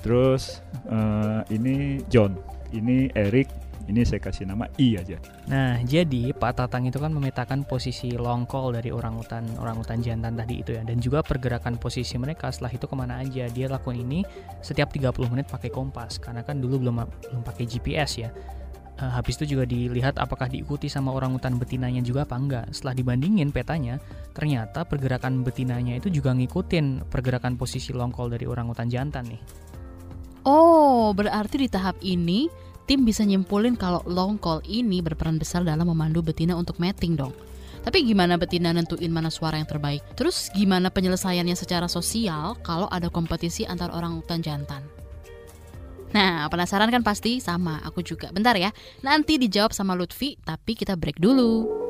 Terus 0.06 0.62
uh, 0.86 1.42
ini 1.50 1.98
John, 2.14 2.38
ini 2.70 3.10
Eric, 3.18 3.50
ini 3.90 4.06
saya 4.06 4.22
kasih 4.22 4.46
nama 4.46 4.70
I 4.78 5.02
aja. 5.02 5.18
Nah, 5.50 5.82
jadi 5.82 6.30
Pak 6.30 6.62
Tatang 6.62 6.86
itu 6.86 7.02
kan 7.02 7.10
memetakan 7.10 7.66
posisi 7.66 8.14
long 8.14 8.46
call 8.46 8.78
dari 8.78 8.94
orang 8.94 9.18
hutan 9.18 9.50
orang 9.58 9.82
hutan 9.82 10.06
jantan 10.06 10.38
tadi 10.38 10.62
itu 10.62 10.78
ya 10.78 10.86
dan 10.86 11.02
juga 11.02 11.26
pergerakan 11.26 11.82
posisi 11.82 12.22
mereka 12.22 12.54
setelah 12.54 12.78
itu 12.78 12.86
ke 12.86 12.94
mana 12.94 13.26
aja. 13.26 13.50
Dia 13.50 13.66
lakukan 13.66 13.98
ini 13.98 14.22
setiap 14.62 14.94
30 14.94 15.10
menit 15.34 15.50
pakai 15.50 15.74
kompas 15.74 16.22
karena 16.22 16.46
kan 16.46 16.62
dulu 16.62 16.86
belum 16.86 17.02
belum 17.02 17.42
pakai 17.42 17.66
GPS 17.66 18.12
ya. 18.22 18.30
Uh, 18.96 19.12
habis 19.12 19.36
itu 19.36 19.58
juga 19.58 19.68
dilihat 19.68 20.16
apakah 20.16 20.48
diikuti 20.48 20.88
sama 20.88 21.12
orang 21.12 21.36
utan 21.36 21.60
betinanya 21.60 22.00
juga 22.00 22.24
apa 22.24 22.40
enggak. 22.40 22.66
Setelah 22.72 22.96
dibandingin 22.96 23.52
petanya, 23.52 24.00
ternyata 24.32 24.88
pergerakan 24.88 25.44
betinanya 25.44 26.00
itu 26.00 26.08
juga 26.08 26.32
ngikutin 26.32 27.10
pergerakan 27.12 27.60
posisi 27.60 27.92
longkol 27.92 28.32
dari 28.32 28.48
orang 28.48 28.72
utan 28.72 28.88
jantan 28.88 29.28
nih. 29.28 29.65
Oh, 30.46 31.10
berarti 31.18 31.66
di 31.66 31.70
tahap 31.70 31.98
ini 32.06 32.48
tim 32.86 33.02
bisa 33.02 33.26
nyimpulin 33.26 33.74
kalau 33.74 34.06
long 34.06 34.38
call 34.38 34.62
ini 34.70 35.02
berperan 35.02 35.42
besar 35.42 35.66
dalam 35.66 35.90
memandu 35.90 36.22
betina 36.22 36.54
untuk 36.54 36.78
mating 36.78 37.18
dong. 37.18 37.34
Tapi 37.82 38.02
gimana 38.02 38.38
betina 38.38 38.74
nentuin 38.74 39.14
mana 39.14 39.30
suara 39.30 39.58
yang 39.58 39.70
terbaik? 39.70 40.02
Terus 40.18 40.50
gimana 40.54 40.90
penyelesaiannya 40.90 41.54
secara 41.54 41.86
sosial 41.86 42.58
kalau 42.66 42.90
ada 42.90 43.10
kompetisi 43.10 43.66
antar 43.66 43.94
orang 43.94 44.22
utan 44.22 44.42
jantan? 44.42 44.82
Nah, 46.14 46.48
penasaran 46.50 46.90
kan 46.90 47.02
pasti? 47.02 47.44
Sama, 47.44 47.82
aku 47.86 48.02
juga. 48.06 48.32
Bentar 48.34 48.56
ya, 48.58 48.74
nanti 49.04 49.36
dijawab 49.36 49.76
sama 49.76 49.94
Lutfi, 49.94 50.40
tapi 50.42 50.74
kita 50.74 50.98
break 50.98 51.22
dulu. 51.22 51.85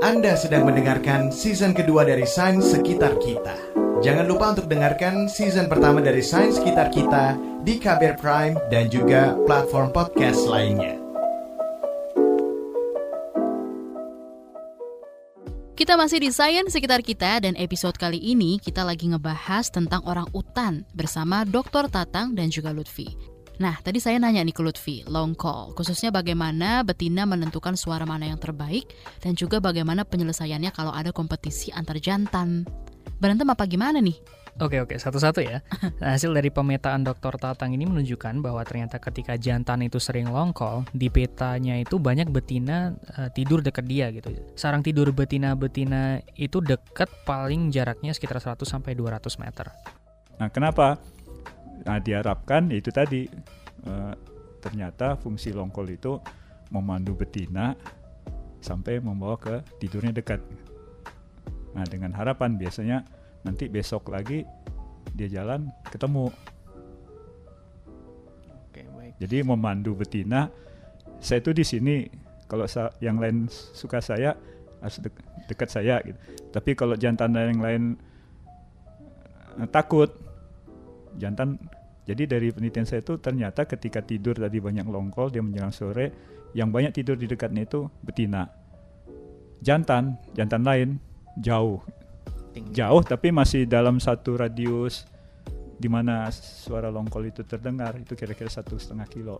Anda 0.00 0.32
sedang 0.32 0.64
mendengarkan 0.64 1.28
season 1.28 1.76
kedua 1.76 2.08
dari 2.08 2.24
Sains 2.24 2.72
Sekitar 2.72 3.20
Kita. 3.20 3.52
Jangan 4.00 4.24
lupa 4.24 4.56
untuk 4.56 4.64
dengarkan 4.64 5.28
season 5.28 5.68
pertama 5.68 6.00
dari 6.00 6.24
Sains 6.24 6.56
Sekitar 6.56 6.88
Kita 6.88 7.36
di 7.60 7.76
KBR 7.76 8.16
Prime 8.16 8.56
dan 8.72 8.88
juga 8.88 9.36
platform 9.44 9.92
podcast 9.92 10.48
lainnya. 10.48 10.96
Kita 15.76 16.00
masih 16.00 16.24
di 16.24 16.32
Sains 16.32 16.72
sekitar 16.72 17.04
kita 17.04 17.44
dan 17.44 17.52
episode 17.60 18.00
kali 18.00 18.16
ini 18.24 18.56
kita 18.56 18.80
lagi 18.80 19.12
ngebahas 19.12 19.68
tentang 19.68 20.00
orang 20.08 20.32
utan 20.32 20.88
bersama 20.96 21.44
Dr. 21.44 21.92
Tatang 21.92 22.32
dan 22.32 22.48
juga 22.48 22.72
Lutfi. 22.72 23.29
Nah, 23.60 23.76
tadi 23.84 24.00
saya 24.00 24.16
nanya 24.16 24.40
nih 24.40 24.56
ke 24.56 24.64
Lutfi, 24.64 25.04
long 25.04 25.36
call, 25.36 25.76
khususnya 25.76 26.08
bagaimana 26.08 26.80
betina 26.80 27.28
menentukan 27.28 27.76
suara 27.76 28.08
mana 28.08 28.24
yang 28.24 28.40
terbaik 28.40 28.88
dan 29.20 29.36
juga 29.36 29.60
bagaimana 29.60 30.08
penyelesaiannya 30.08 30.72
kalau 30.72 30.96
ada 30.96 31.12
kompetisi 31.12 31.68
antar 31.68 32.00
jantan. 32.00 32.64
Berantem 33.20 33.44
apa 33.52 33.68
gimana 33.68 34.00
nih? 34.00 34.16
Oke 34.64 34.80
oke 34.80 34.96
satu-satu 34.96 35.44
ya. 35.44 35.60
Nah, 36.00 36.12
hasil 36.16 36.32
dari 36.32 36.48
pemetaan 36.48 37.04
Dr. 37.04 37.36
Tatang 37.36 37.76
ini 37.76 37.84
menunjukkan 37.84 38.40
bahwa 38.40 38.64
ternyata 38.64 38.96
ketika 38.96 39.36
jantan 39.36 39.84
itu 39.84 40.00
sering 40.00 40.32
longkol, 40.32 40.88
di 40.96 41.12
petanya 41.12 41.76
itu 41.76 42.00
banyak 42.00 42.32
betina 42.32 42.96
uh, 43.20 43.28
tidur 43.28 43.60
dekat 43.60 43.84
dia 43.84 44.08
gitu. 44.08 44.32
Sarang 44.56 44.80
tidur 44.80 45.12
betina-betina 45.12 46.24
itu 46.32 46.64
dekat 46.64 47.12
paling 47.28 47.68
jaraknya 47.68 48.16
sekitar 48.16 48.40
100 48.40 48.64
sampai 48.64 48.96
200 48.96 49.20
meter. 49.36 49.68
Nah, 50.40 50.48
kenapa? 50.48 50.96
Nah, 51.86 51.98
diharapkan 51.98 52.68
itu 52.72 52.92
tadi 52.92 53.24
uh, 53.88 54.12
ternyata 54.60 55.16
fungsi 55.16 55.52
longkol 55.56 55.88
itu 55.88 56.20
memandu 56.70 57.16
betina 57.16 57.72
sampai 58.60 59.00
membawa 59.00 59.40
ke 59.40 59.64
tidurnya 59.80 60.12
dekat. 60.12 60.40
Nah, 61.72 61.84
dengan 61.88 62.12
harapan 62.12 62.60
biasanya 62.60 63.06
nanti 63.46 63.72
besok 63.72 64.12
lagi 64.12 64.44
dia 65.16 65.28
jalan 65.28 65.72
ketemu 65.88 66.28
Oke, 68.68 68.84
baik. 68.84 69.12
jadi 69.18 69.36
memandu 69.42 69.96
betina 69.96 70.52
saya 71.20 71.40
itu 71.40 71.50
di 71.56 71.64
sini 71.64 71.94
kalau 72.48 72.64
yang 73.00 73.16
lain 73.20 73.48
suka 73.50 74.00
saya 74.00 74.36
harus 74.80 74.98
de 75.00 75.10
dekat 75.48 75.68
saya 75.68 76.00
gitu 76.04 76.16
tapi 76.50 76.72
kalau 76.72 76.96
jantan 76.96 77.36
yang 77.36 77.60
lain 77.60 77.82
uh, 79.60 79.68
takut 79.68 80.08
jantan 81.18 81.58
jadi 82.04 82.26
dari 82.26 82.50
penelitian 82.50 82.86
saya 82.86 83.00
itu 83.02 83.18
ternyata 83.22 83.66
ketika 83.66 84.02
tidur 84.02 84.34
tadi 84.34 84.58
banyak 84.58 84.86
longkol 84.86 85.30
dia 85.30 85.42
menjelang 85.42 85.74
sore 85.74 86.10
yang 86.54 86.74
banyak 86.74 86.90
tidur 86.90 87.14
di 87.14 87.30
dekatnya 87.30 87.66
itu 87.66 87.86
betina 88.02 88.50
jantan 89.62 90.16
jantan 90.34 90.64
lain 90.64 90.88
jauh. 91.38 91.80
Jauh 92.74 93.02
tapi 93.06 93.30
masih 93.30 93.68
dalam 93.68 94.02
satu 94.02 94.34
radius 94.34 95.06
di 95.80 95.86
mana 95.86 96.28
suara 96.34 96.90
longkol 96.90 97.30
itu 97.30 97.46
terdengar 97.46 97.94
itu 97.96 98.18
kira-kira 98.18 98.50
satu 98.50 98.76
setengah 98.76 99.06
kilo. 99.06 99.38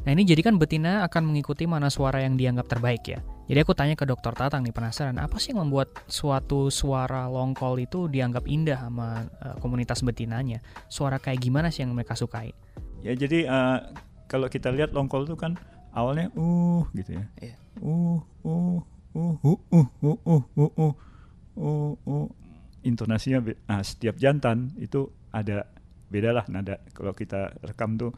Nah 0.00 0.16
ini 0.16 0.24
jadi 0.24 0.40
kan 0.40 0.56
betina 0.56 1.04
akan 1.04 1.28
mengikuti 1.28 1.68
mana 1.68 1.92
suara 1.92 2.24
yang 2.24 2.40
dianggap 2.40 2.72
terbaik 2.72 3.04
ya. 3.04 3.20
Jadi 3.50 3.58
aku 3.60 3.76
tanya 3.76 3.98
ke 3.98 4.08
dokter 4.08 4.32
Tatang 4.32 4.64
nih 4.64 4.72
penasaran 4.72 5.18
apa 5.20 5.36
sih 5.36 5.52
yang 5.52 5.68
membuat 5.68 5.92
suatu 6.08 6.72
suara 6.72 7.28
longkol 7.28 7.76
itu 7.82 8.08
dianggap 8.08 8.48
indah 8.48 8.80
sama 8.80 9.28
uh, 9.44 9.56
komunitas 9.60 10.00
betinanya. 10.00 10.64
Suara 10.88 11.20
kayak 11.20 11.44
gimana 11.44 11.68
sih 11.68 11.84
yang 11.84 11.92
mereka 11.92 12.16
sukai? 12.16 12.56
Ya 13.04 13.12
jadi 13.12 13.44
uh, 13.44 13.78
kalau 14.30 14.48
kita 14.48 14.72
lihat 14.72 14.96
longkol 14.96 15.28
itu 15.28 15.36
kan 15.36 15.60
awalnya 15.92 16.32
uh 16.32 16.86
gitu 16.96 17.20
ya. 17.20 17.24
Yeah. 17.42 17.58
Uh 17.82 18.24
uh 18.46 18.80
uh 19.12 19.34
uh 19.36 19.56
uh 19.68 19.88
uh 20.00 20.16
uh 20.24 20.42
uh 20.56 20.72
uh 20.80 20.94
uh 21.60 21.92
uh 22.08 22.26
intonasinya 22.80 23.44
nah, 23.68 23.84
setiap 23.84 24.16
jantan 24.16 24.72
itu 24.80 25.12
ada 25.28 25.68
beda 26.08 26.32
lah 26.32 26.44
nada 26.48 26.80
kalau 26.96 27.12
kita 27.12 27.52
rekam 27.60 28.00
tuh 28.00 28.10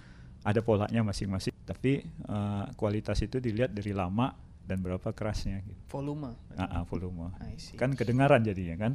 ada 0.43 0.63
polanya 0.63 1.03
masing-masing 1.03 1.52
tapi 1.63 2.03
uh, 2.27 2.67
kualitas 2.75 3.23
itu 3.23 3.39
dilihat 3.39 3.71
dari 3.71 3.95
lama 3.95 4.35
dan 4.67 4.83
berapa 4.83 5.11
kerasnya 5.15 5.63
gitu. 5.67 5.79
volume. 5.91 6.35
Uh, 6.55 6.63
uh, 6.63 6.83
volume. 6.87 7.31
Kan 7.79 7.95
kedengaran 7.99 8.43
jadinya 8.43 8.89
kan? 8.89 8.93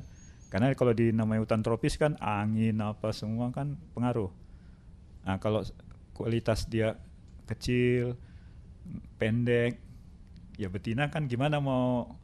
Karena 0.48 0.72
kalau 0.80 0.96
di 0.96 1.12
namanya 1.12 1.44
hutan 1.44 1.60
tropis 1.60 2.00
kan 2.00 2.16
angin 2.24 2.80
apa 2.80 3.12
semua 3.12 3.52
kan 3.52 3.76
pengaruh. 3.92 4.32
Nah 5.28 5.36
kalau 5.44 5.64
kualitas 6.16 6.72
dia 6.72 6.96
kecil 7.48 8.16
pendek 9.20 9.80
ya 10.56 10.72
betina 10.72 11.12
kan 11.12 11.28
gimana 11.28 11.60
mau 11.60 12.16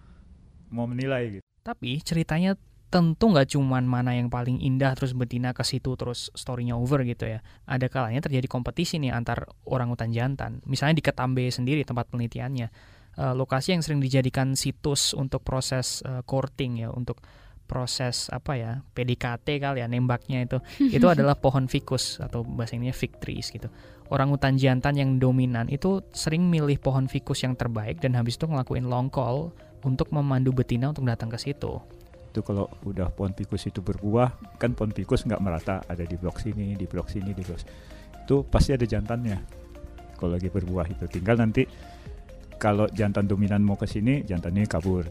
mau 0.72 0.88
menilai 0.88 1.40
gitu. 1.40 1.46
Tapi 1.64 2.00
ceritanya 2.00 2.56
tentu 2.94 3.34
nggak 3.34 3.58
cuman 3.58 3.90
mana 3.90 4.14
yang 4.14 4.30
paling 4.30 4.62
indah 4.62 4.94
terus 4.94 5.18
betina 5.18 5.50
ke 5.50 5.66
situ 5.66 5.98
terus 5.98 6.30
storynya 6.38 6.78
over 6.78 7.02
gitu 7.02 7.26
ya. 7.26 7.42
Ada 7.66 7.90
kalanya 7.90 8.22
terjadi 8.22 8.46
kompetisi 8.46 9.02
nih 9.02 9.10
antar 9.10 9.50
orang 9.66 9.90
utan 9.90 10.14
jantan. 10.14 10.62
Misalnya 10.70 11.02
di 11.02 11.04
Ketambe 11.04 11.50
sendiri 11.50 11.82
tempat 11.82 12.14
penelitiannya. 12.14 12.70
Uh, 13.14 13.34
lokasi 13.38 13.78
yang 13.78 13.86
sering 13.86 14.02
dijadikan 14.02 14.58
situs 14.58 15.14
untuk 15.14 15.46
proses 15.46 16.02
uh, 16.06 16.26
courting 16.26 16.86
ya, 16.86 16.90
untuk 16.94 17.22
proses 17.70 18.30
apa 18.34 18.58
ya 18.58 18.72
PDKT 18.98 19.62
kali 19.62 19.82
ya 19.82 19.88
nembaknya 19.90 20.46
itu 20.46 20.58
itu 20.98 21.06
adalah 21.10 21.38
pohon 21.38 21.66
ficus 21.70 22.22
atau 22.22 22.46
bahasa 22.46 22.78
Inggrisnya 22.78 22.94
fig 22.94 23.14
trees 23.18 23.50
gitu. 23.50 23.74
Orang 24.14 24.30
utan 24.30 24.58
jantan 24.62 24.98
yang 24.98 25.18
dominan 25.18 25.66
itu 25.70 26.06
sering 26.14 26.46
milih 26.46 26.78
pohon 26.78 27.10
ficus 27.10 27.42
yang 27.42 27.58
terbaik 27.58 27.98
dan 28.02 28.14
habis 28.14 28.38
itu 28.38 28.46
ngelakuin 28.46 28.86
long 28.86 29.10
call 29.10 29.50
untuk 29.82 30.14
memandu 30.14 30.54
betina 30.54 30.94
untuk 30.94 31.06
datang 31.10 31.34
ke 31.34 31.42
situ 31.42 31.82
itu 32.34 32.42
kalau 32.42 32.66
udah 32.90 33.14
pohon 33.14 33.38
fikus 33.38 33.70
itu 33.70 33.86
berbuah 33.86 34.58
kan 34.58 34.74
pohon 34.74 34.90
fikus 34.90 35.22
nggak 35.30 35.38
merata 35.38 35.86
ada 35.86 36.02
di 36.02 36.18
blok 36.18 36.42
sini 36.42 36.74
di 36.74 36.90
blok 36.90 37.14
sini 37.14 37.30
di 37.30 37.46
blok 37.46 37.62
itu 38.26 38.42
pasti 38.50 38.74
ada 38.74 38.90
jantannya 38.90 39.64
kalau 40.24 40.40
lagi 40.40 40.48
berbuah 40.48 40.88
itu. 40.88 41.04
Tinggal 41.12 41.36
nanti 41.36 41.68
kalau 42.56 42.88
jantan 42.96 43.28
dominan 43.28 43.60
mau 43.60 43.76
ke 43.76 43.84
sini 43.84 44.24
jantannya 44.24 44.64
kabur. 44.64 45.04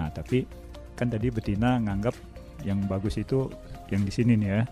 Nah 0.00 0.08
tapi 0.08 0.48
kan 0.96 1.12
tadi 1.12 1.28
betina 1.28 1.76
nganggap 1.84 2.16
yang 2.64 2.80
bagus 2.88 3.20
itu 3.20 3.52
yang 3.92 4.00
di 4.08 4.12
sini 4.14 4.40
nih 4.40 4.48
ya 4.48 4.62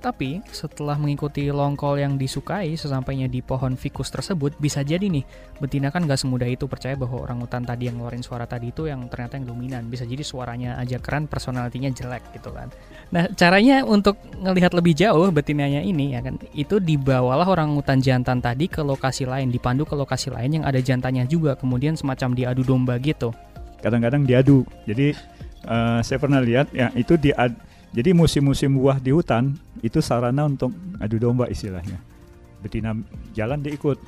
tapi 0.00 0.40
setelah 0.48 0.96
mengikuti 0.96 1.52
longkol 1.52 2.00
yang 2.00 2.16
disukai 2.16 2.72
sesampainya 2.72 3.28
di 3.28 3.44
pohon 3.44 3.76
fikus 3.76 4.08
tersebut, 4.08 4.56
bisa 4.56 4.80
jadi 4.80 5.04
nih, 5.04 5.22
betina 5.60 5.92
kan 5.92 6.08
gak 6.08 6.24
semudah 6.24 6.48
itu 6.48 6.64
percaya 6.64 6.96
bahwa 6.96 7.20
orang 7.20 7.44
utan 7.44 7.60
tadi 7.62 7.92
yang 7.92 8.00
ngeluarin 8.00 8.24
suara 8.24 8.48
tadi 8.48 8.72
itu 8.72 8.88
yang 8.88 9.06
ternyata 9.12 9.36
yang 9.36 9.52
dominan. 9.52 9.92
Bisa 9.92 10.08
jadi 10.08 10.24
suaranya 10.24 10.80
aja 10.80 10.96
keren, 10.96 11.28
personalitinya 11.28 11.92
jelek 11.92 12.32
gitu 12.32 12.48
kan. 12.50 12.72
Nah 13.12 13.28
caranya 13.36 13.84
untuk 13.84 14.16
ngelihat 14.40 14.72
lebih 14.72 14.96
jauh 14.96 15.28
betinanya 15.28 15.84
ini 15.84 16.16
ya 16.16 16.24
kan, 16.24 16.40
itu 16.56 16.80
dibawalah 16.80 17.44
orang 17.44 17.76
utan 17.76 18.00
jantan 18.00 18.40
tadi 18.40 18.72
ke 18.72 18.80
lokasi 18.80 19.28
lain, 19.28 19.52
dipandu 19.52 19.84
ke 19.84 19.92
lokasi 19.92 20.32
lain 20.32 20.58
yang 20.58 20.64
ada 20.64 20.80
jantannya 20.80 21.28
juga, 21.28 21.60
kemudian 21.60 21.94
semacam 21.94 22.32
diadu 22.32 22.64
domba 22.64 22.96
gitu. 22.96 23.36
Kadang-kadang 23.84 24.24
diadu, 24.24 24.64
jadi 24.88 25.12
uh, 25.68 26.00
saya 26.00 26.16
pernah 26.16 26.40
lihat 26.40 26.72
ya 26.72 26.88
itu 26.96 27.20
diadu 27.20 27.68
jadi 27.90 28.14
musim-musim 28.14 28.78
buah 28.78 29.02
di 29.02 29.10
hutan 29.10 29.58
itu 29.82 29.98
sarana 29.98 30.46
untuk 30.46 30.70
adu 31.02 31.18
domba 31.18 31.50
istilahnya. 31.50 31.98
Betina 32.62 32.94
jalan 33.34 33.58
dia 33.66 33.74
ikut. 33.74 33.98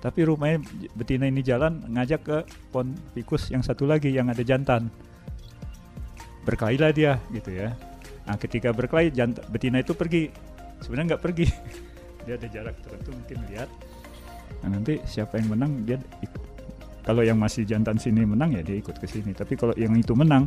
Tapi 0.00 0.20
rumahnya 0.28 0.64
betina 0.96 1.28
ini 1.28 1.40
jalan 1.44 1.80
ngajak 1.92 2.20
ke 2.24 2.38
pon 2.72 2.92
pikus 3.16 3.48
yang 3.52 3.64
satu 3.64 3.88
lagi 3.88 4.12
yang 4.12 4.28
ada 4.28 4.44
jantan. 4.44 4.92
Berkelahilah 6.44 6.92
dia 6.92 7.16
gitu 7.32 7.52
ya. 7.56 7.72
Nah 8.28 8.36
ketika 8.36 8.72
berkelahi 8.72 9.12
jantan, 9.12 9.44
betina 9.48 9.80
itu 9.80 9.96
pergi. 9.96 10.28
Sebenarnya 10.84 11.16
nggak 11.16 11.24
pergi. 11.24 11.46
dia 12.28 12.36
ada 12.36 12.48
jarak 12.52 12.76
tertentu 12.84 13.16
mungkin 13.16 13.38
lihat. 13.48 13.68
Nah 14.60 14.76
nanti 14.76 15.00
siapa 15.08 15.40
yang 15.40 15.56
menang 15.56 15.88
dia 15.88 15.96
ikut. 16.20 16.42
Kalau 17.00 17.24
yang 17.24 17.40
masih 17.40 17.64
jantan 17.64 17.96
sini 17.96 18.28
menang 18.28 18.52
ya 18.52 18.60
dia 18.60 18.76
ikut 18.76 19.00
ke 19.00 19.08
sini. 19.08 19.32
Tapi 19.32 19.56
kalau 19.56 19.72
yang 19.80 19.96
itu 19.96 20.12
menang 20.12 20.44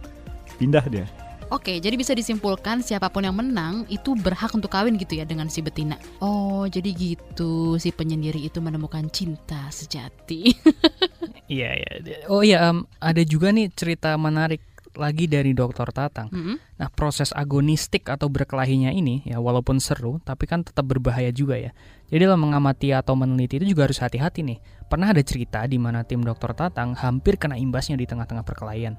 pindah 0.62 0.86
dia 0.86 1.10
Oke, 1.52 1.82
jadi 1.84 1.96
bisa 2.00 2.16
disimpulkan 2.16 2.80
siapa 2.86 3.12
pun 3.12 3.26
yang 3.26 3.36
menang 3.36 3.84
itu 3.92 4.16
berhak 4.16 4.54
untuk 4.56 4.72
kawin 4.72 4.96
gitu 4.96 5.20
ya 5.20 5.26
dengan 5.28 5.52
si 5.52 5.60
betina. 5.60 6.00
Oh, 6.24 6.64
jadi 6.70 6.94
gitu 6.94 7.76
si 7.82 7.92
penyendiri 7.92 8.40
itu 8.44 8.64
menemukan 8.64 9.08
cinta 9.12 9.68
sejati. 9.74 10.54
Iya 11.44 11.76
iya. 11.76 11.92
Oh 12.32 12.40
iya 12.40 12.72
em, 12.72 12.88
ada 13.04 13.20
juga 13.22 13.52
nih 13.52 13.68
cerita 13.76 14.16
menarik 14.16 14.64
lagi 14.96 15.26
dari 15.26 15.52
Dokter 15.52 15.90
Tatang. 15.90 16.30
Mm-mm. 16.30 16.58
Nah 16.80 16.90
proses 16.94 17.34
agonistik 17.36 18.08
atau 18.08 18.30
berkelahinya 18.30 18.94
ini 18.94 19.26
ya 19.26 19.42
walaupun 19.42 19.82
seru 19.82 20.22
tapi 20.24 20.46
kan 20.46 20.64
tetap 20.64 20.88
berbahaya 20.88 21.30
juga 21.36 21.60
ya. 21.60 21.72
Jadi 22.10 22.30
dalam 22.30 22.46
mengamati 22.46 22.94
atau 22.94 23.18
meneliti 23.18 23.58
itu 23.58 23.76
juga 23.76 23.90
harus 23.90 24.00
hati-hati 24.00 24.46
nih. 24.46 24.58
Pernah 24.88 25.12
ada 25.14 25.22
cerita 25.26 25.66
di 25.66 25.78
mana 25.82 26.06
tim 26.06 26.22
Dokter 26.22 26.54
Tatang 26.54 26.94
hampir 26.94 27.36
kena 27.42 27.58
imbasnya 27.58 27.98
di 27.98 28.06
tengah-tengah 28.06 28.46
perkelahian. 28.46 28.96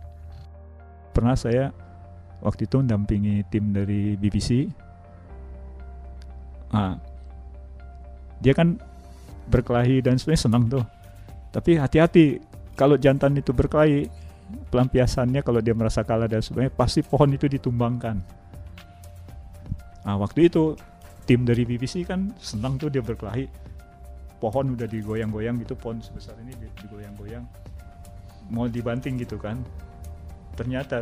Pernah 1.15 1.39
saya 1.39 1.71
waktu 2.45 2.69
itu 2.69 2.85
mendampingi 2.85 3.49
tim 3.49 3.73
dari 3.73 4.15
BBC. 4.21 4.69
Ah, 6.71 7.01
dia 8.45 8.53
kan 8.53 8.77
berkelahi 9.49 10.05
dan 10.05 10.21
sebenarnya 10.21 10.45
senang 10.45 10.65
tuh. 10.69 10.85
Tapi 11.51 11.81
hati-hati 11.81 12.39
kalau 12.77 13.01
jantan 13.01 13.39
itu 13.39 13.55
berkelahi, 13.55 14.11
pelampiasannya 14.69 15.41
kalau 15.41 15.65
dia 15.65 15.73
merasa 15.73 16.05
kalah 16.05 16.29
dan 16.29 16.45
sebagainya 16.45 16.75
pasti 16.75 17.01
pohon 17.01 17.33
itu 17.33 17.49
ditumbangkan. 17.49 18.21
Nah, 20.05 20.17
waktu 20.21 20.53
itu 20.53 20.77
tim 21.25 21.49
dari 21.49 21.65
BBC 21.65 22.05
kan 22.05 22.35
senang 22.37 22.77
tuh 22.77 22.93
dia 22.93 23.01
berkelahi. 23.01 23.49
Pohon 24.43 24.77
udah 24.77 24.85
digoyang-goyang 24.85 25.57
gitu, 25.65 25.73
pohon 25.73 26.05
sebesar 26.05 26.37
ini 26.45 26.53
di- 26.53 26.75
digoyang-goyang. 26.85 27.47
Mau 28.53 28.69
dibanting 28.69 29.17
gitu 29.17 29.41
kan. 29.41 29.57
Ternyata 30.53 31.01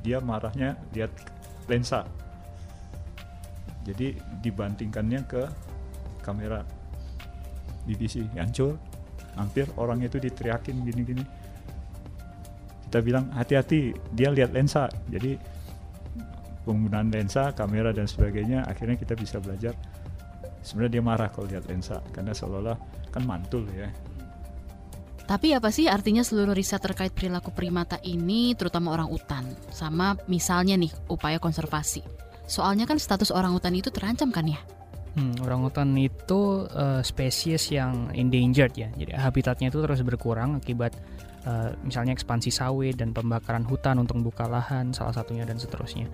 dia 0.00 0.18
marahnya 0.18 0.74
lihat 0.96 1.12
lensa. 1.68 2.08
Jadi 3.84 4.16
dibantingkannya 4.40 5.20
ke 5.28 5.42
kamera. 6.24 6.64
BBC 7.84 8.24
hancur 8.32 8.80
hampir 9.36 9.68
orang 9.76 10.00
itu 10.00 10.16
diteriakin 10.16 10.82
gini-gini. 10.88 11.24
Kita 12.88 12.98
bilang 13.04 13.28
hati-hati 13.36 13.92
dia 14.16 14.32
lihat 14.32 14.56
lensa. 14.56 14.88
Jadi 15.12 15.36
penggunaan 16.64 17.12
lensa 17.12 17.52
kamera 17.52 17.92
dan 17.92 18.08
sebagainya 18.08 18.64
akhirnya 18.64 18.96
kita 18.96 19.12
bisa 19.12 19.36
belajar 19.36 19.76
sebenarnya 20.64 20.92
dia 20.96 21.04
marah 21.04 21.28
kalau 21.28 21.44
lihat 21.44 21.68
lensa. 21.68 22.00
Karena 22.08 22.32
seolah-olah 22.32 22.78
kan 23.12 23.22
mantul 23.28 23.68
ya 23.68 23.92
Tapi 25.24 25.56
apa 25.56 25.72
sih 25.72 25.88
artinya 25.88 26.20
seluruh 26.20 26.52
riset 26.52 26.84
terkait 26.84 27.16
perilaku 27.16 27.48
primata 27.48 27.96
ini 28.04 28.52
terutama 28.52 28.92
orang 28.92 29.08
utan 29.08 29.48
sama 29.72 30.20
misalnya 30.28 30.76
nih 30.76 30.92
upaya 31.08 31.40
konservasi. 31.40 32.04
Soalnya 32.44 32.84
kan 32.84 33.00
status 33.00 33.32
orang 33.32 33.56
utan 33.56 33.72
itu 33.72 33.88
terancam 33.88 34.28
kan 34.28 34.44
ya? 34.44 34.60
Hmm, 35.16 35.32
orangutan 35.40 35.96
itu 35.96 36.68
eh, 36.68 37.00
spesies 37.00 37.72
yang 37.72 38.12
endangered 38.12 38.76
ya. 38.76 38.92
Jadi 38.92 39.16
habitatnya 39.16 39.72
itu 39.72 39.80
terus 39.80 40.04
berkurang 40.04 40.60
akibat 40.60 40.92
eh, 41.48 41.72
misalnya 41.80 42.12
ekspansi 42.12 42.52
sawit 42.52 43.00
dan 43.00 43.16
pembakaran 43.16 43.64
hutan 43.64 44.04
untuk 44.04 44.20
membuka 44.20 44.44
lahan 44.44 44.92
salah 44.92 45.16
satunya 45.16 45.48
dan 45.48 45.56
seterusnya. 45.56 46.04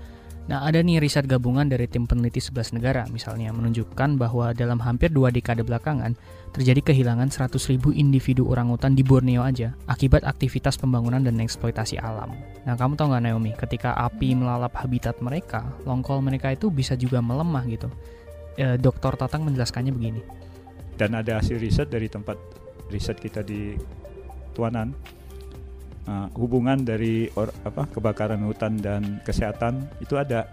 Nah, 0.48 0.66
ada 0.66 0.80
nih 0.80 0.98
riset 0.98 1.28
gabungan 1.28 1.68
dari 1.68 1.86
tim 1.86 2.08
peneliti 2.08 2.40
11 2.42 2.74
negara 2.80 3.04
misalnya 3.12 3.52
menunjukkan 3.52 4.18
bahwa 4.18 4.50
dalam 4.56 4.80
hampir 4.82 5.12
dua 5.12 5.30
dekade 5.30 5.62
belakangan 5.62 6.16
terjadi 6.50 6.90
kehilangan 6.90 7.30
100.000 7.30 7.78
individu 7.94 8.50
orangutan 8.50 8.98
di 8.98 9.06
Borneo 9.06 9.46
aja 9.46 9.78
akibat 9.86 10.26
aktivitas 10.26 10.74
pembangunan 10.74 11.22
dan 11.22 11.38
eksploitasi 11.38 12.02
alam. 12.02 12.34
Nah, 12.66 12.74
kamu 12.74 12.98
tahu 12.98 13.14
nggak 13.14 13.22
Naomi, 13.30 13.52
ketika 13.54 13.94
api 13.94 14.34
melalap 14.34 14.74
habitat 14.74 15.22
mereka, 15.22 15.62
longkol 15.86 16.18
mereka 16.18 16.50
itu 16.50 16.66
bisa 16.72 16.98
juga 16.98 17.22
melemah 17.22 17.62
gitu. 17.70 17.86
Eh, 18.58 18.74
Dr. 18.74 19.14
Tatang 19.14 19.46
menjelaskannya 19.46 19.94
begini. 19.94 20.22
dan 21.00 21.16
ada 21.16 21.40
hasil 21.40 21.56
riset 21.56 21.88
dari 21.88 22.12
tempat 22.12 22.36
riset 22.92 23.16
kita 23.16 23.40
di 23.40 23.72
Tuanan 24.52 24.92
uh, 26.08 26.28
hubungan 26.38 26.80
dari 26.84 27.28
or- 27.36 27.52
apa 27.66 27.88
kebakaran 27.90 28.40
hutan 28.46 28.78
dan 28.78 29.18
kesehatan 29.26 29.84
itu 30.00 30.16
ada. 30.16 30.48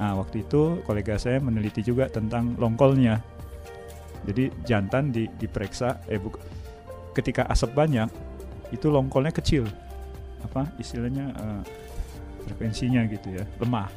Nah, 0.00 0.16
waktu 0.16 0.48
itu 0.48 0.80
kolega 0.88 1.20
saya 1.20 1.38
meneliti 1.44 1.84
juga 1.84 2.08
tentang 2.08 2.56
longkolnya. 2.56 3.20
Jadi 4.24 4.52
jantan 4.64 5.12
di, 5.12 5.28
diperiksa, 5.28 6.04
eh 6.08 6.20
buk- 6.20 6.40
ketika 7.16 7.44
asap 7.48 7.72
banyak 7.76 8.08
itu 8.72 8.88
longkolnya 8.88 9.32
kecil, 9.32 9.68
apa 10.40 10.68
istilahnya 10.80 11.32
uh, 11.36 11.62
frekuensinya 12.48 13.04
gitu 13.12 13.36
ya, 13.36 13.44
lemah. 13.60 13.88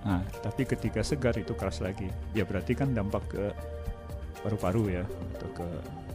Nah, 0.00 0.22
tapi 0.40 0.64
ketika 0.64 1.04
segar 1.04 1.36
itu 1.36 1.52
keras 1.52 1.82
lagi. 1.84 2.08
Ya 2.32 2.46
berarti 2.46 2.72
kan 2.72 2.94
dampak 2.94 3.26
ke 3.28 3.52
paru-paru 4.40 4.88
ya 4.88 5.04
atau 5.36 5.48
ke 5.52 5.68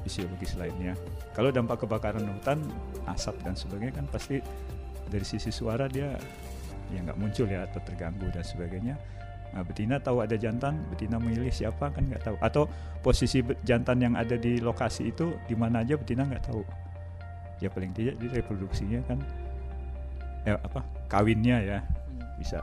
fisiologis 0.06 0.54
lainnya. 0.56 0.94
Kalau 1.34 1.50
dampak 1.50 1.82
kebakaran 1.82 2.22
hutan, 2.30 2.62
asap 3.10 3.42
dan 3.42 3.58
sebagainya 3.58 3.98
kan 3.98 4.06
pasti 4.06 4.38
dari 5.10 5.26
sisi 5.26 5.50
suara 5.50 5.90
dia 5.90 6.14
ya 6.94 7.00
nggak 7.02 7.18
muncul 7.18 7.50
ya 7.50 7.66
atau 7.66 7.82
terganggu 7.82 8.30
dan 8.30 8.46
sebagainya. 8.46 8.96
Nah, 9.56 9.64
betina 9.64 9.98
tahu 9.98 10.20
ada 10.22 10.36
jantan, 10.36 10.84
betina 10.92 11.18
memilih 11.18 11.50
siapa 11.50 11.90
kan 11.90 12.06
nggak 12.06 12.22
tahu. 12.28 12.38
Atau 12.44 12.70
posisi 13.02 13.42
jantan 13.66 14.04
yang 14.04 14.14
ada 14.14 14.38
di 14.38 14.62
lokasi 14.62 15.10
itu 15.10 15.34
di 15.50 15.56
mana 15.58 15.82
aja 15.82 15.98
betina 15.98 16.28
nggak 16.28 16.46
tahu. 16.46 16.62
Ya 17.64 17.72
paling 17.72 17.96
tidak 17.96 18.20
di 18.20 18.28
reproduksinya 18.30 19.00
kan, 19.08 19.18
eh 20.44 20.60
apa 20.60 20.84
kawinnya 21.08 21.64
ya 21.64 21.80
bisa 22.36 22.60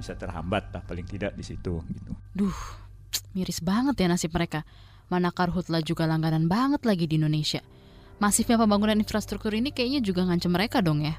bisa 0.00 0.16
terhambat 0.16 0.72
lah 0.72 0.80
paling 0.88 1.04
tidak 1.04 1.36
di 1.36 1.44
situ 1.44 1.84
gitu. 1.92 2.12
Duh, 2.32 2.58
miris 3.36 3.60
banget 3.60 4.00
ya 4.00 4.08
nasib 4.08 4.32
mereka. 4.32 4.64
Mana 5.12 5.28
karhutla 5.30 5.84
juga 5.84 6.08
langganan 6.08 6.48
banget 6.48 6.84
lagi 6.88 7.04
di 7.04 7.20
Indonesia. 7.20 7.60
Masifnya 8.22 8.56
pembangunan 8.56 8.96
infrastruktur 8.96 9.52
ini 9.52 9.74
kayaknya 9.74 10.00
juga 10.00 10.24
ngancem 10.24 10.52
mereka 10.52 10.80
dong 10.80 11.04
ya. 11.04 11.18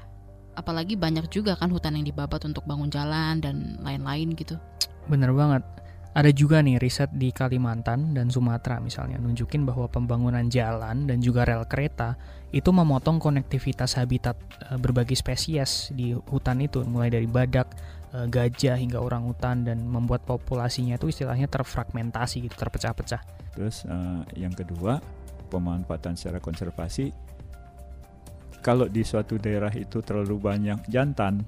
Apalagi 0.56 0.96
banyak 0.96 1.28
juga 1.28 1.54
kan 1.54 1.68
hutan 1.68 2.00
yang 2.00 2.08
dibabat 2.08 2.42
untuk 2.48 2.64
bangun 2.64 2.88
jalan 2.88 3.38
dan 3.44 3.76
lain-lain 3.84 4.32
gitu. 4.32 4.56
Bener 5.06 5.30
banget. 5.30 5.62
Ada 6.16 6.32
juga 6.32 6.64
nih 6.64 6.80
riset 6.80 7.12
di 7.12 7.28
Kalimantan 7.28 8.16
dan 8.16 8.32
Sumatera 8.32 8.80
misalnya 8.80 9.20
nunjukin 9.20 9.68
bahwa 9.68 9.84
pembangunan 9.84 10.48
jalan 10.48 11.04
dan 11.04 11.20
juga 11.20 11.44
rel 11.44 11.68
kereta 11.68 12.16
itu 12.56 12.72
memotong 12.72 13.20
konektivitas 13.20 14.00
habitat 14.00 14.40
eh, 14.72 14.80
berbagai 14.80 15.12
spesies 15.12 15.92
di 15.92 16.16
hutan 16.16 16.64
itu 16.64 16.80
mulai 16.88 17.12
dari 17.12 17.28
badak, 17.28 17.68
eh, 18.16 18.26
gajah 18.32 18.80
hingga 18.80 19.04
orang 19.04 19.28
hutan 19.28 19.68
dan 19.68 19.84
membuat 19.84 20.24
populasinya 20.24 20.96
itu 20.96 21.12
istilahnya 21.12 21.46
terfragmentasi 21.52 22.48
gitu, 22.48 22.56
terpecah-pecah. 22.56 23.20
Terus 23.52 23.84
eh, 23.84 24.22
yang 24.40 24.56
kedua 24.56 24.98
pemanfaatan 25.52 26.16
secara 26.16 26.40
konservasi. 26.40 27.12
Kalau 28.64 28.90
di 28.90 29.06
suatu 29.06 29.38
daerah 29.38 29.70
itu 29.70 30.02
terlalu 30.02 30.42
banyak 30.42 30.90
jantan, 30.90 31.46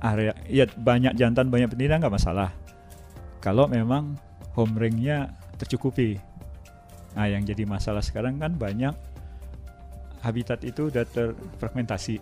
area 0.00 0.32
ya 0.48 0.64
banyak 0.64 1.12
jantan 1.20 1.52
banyak 1.52 1.68
betina 1.68 2.00
nggak 2.00 2.16
masalah. 2.16 2.48
Kalau 3.44 3.68
memang 3.68 4.16
home 4.56 4.76
ringnya 4.80 5.36
tercukupi. 5.60 6.16
Nah 7.12 7.28
yang 7.28 7.44
jadi 7.44 7.68
masalah 7.68 8.00
sekarang 8.00 8.40
kan 8.40 8.56
banyak 8.56 8.96
habitat 10.24 10.64
itu 10.64 10.88
udah 10.88 11.04
terfragmentasi 11.08 12.20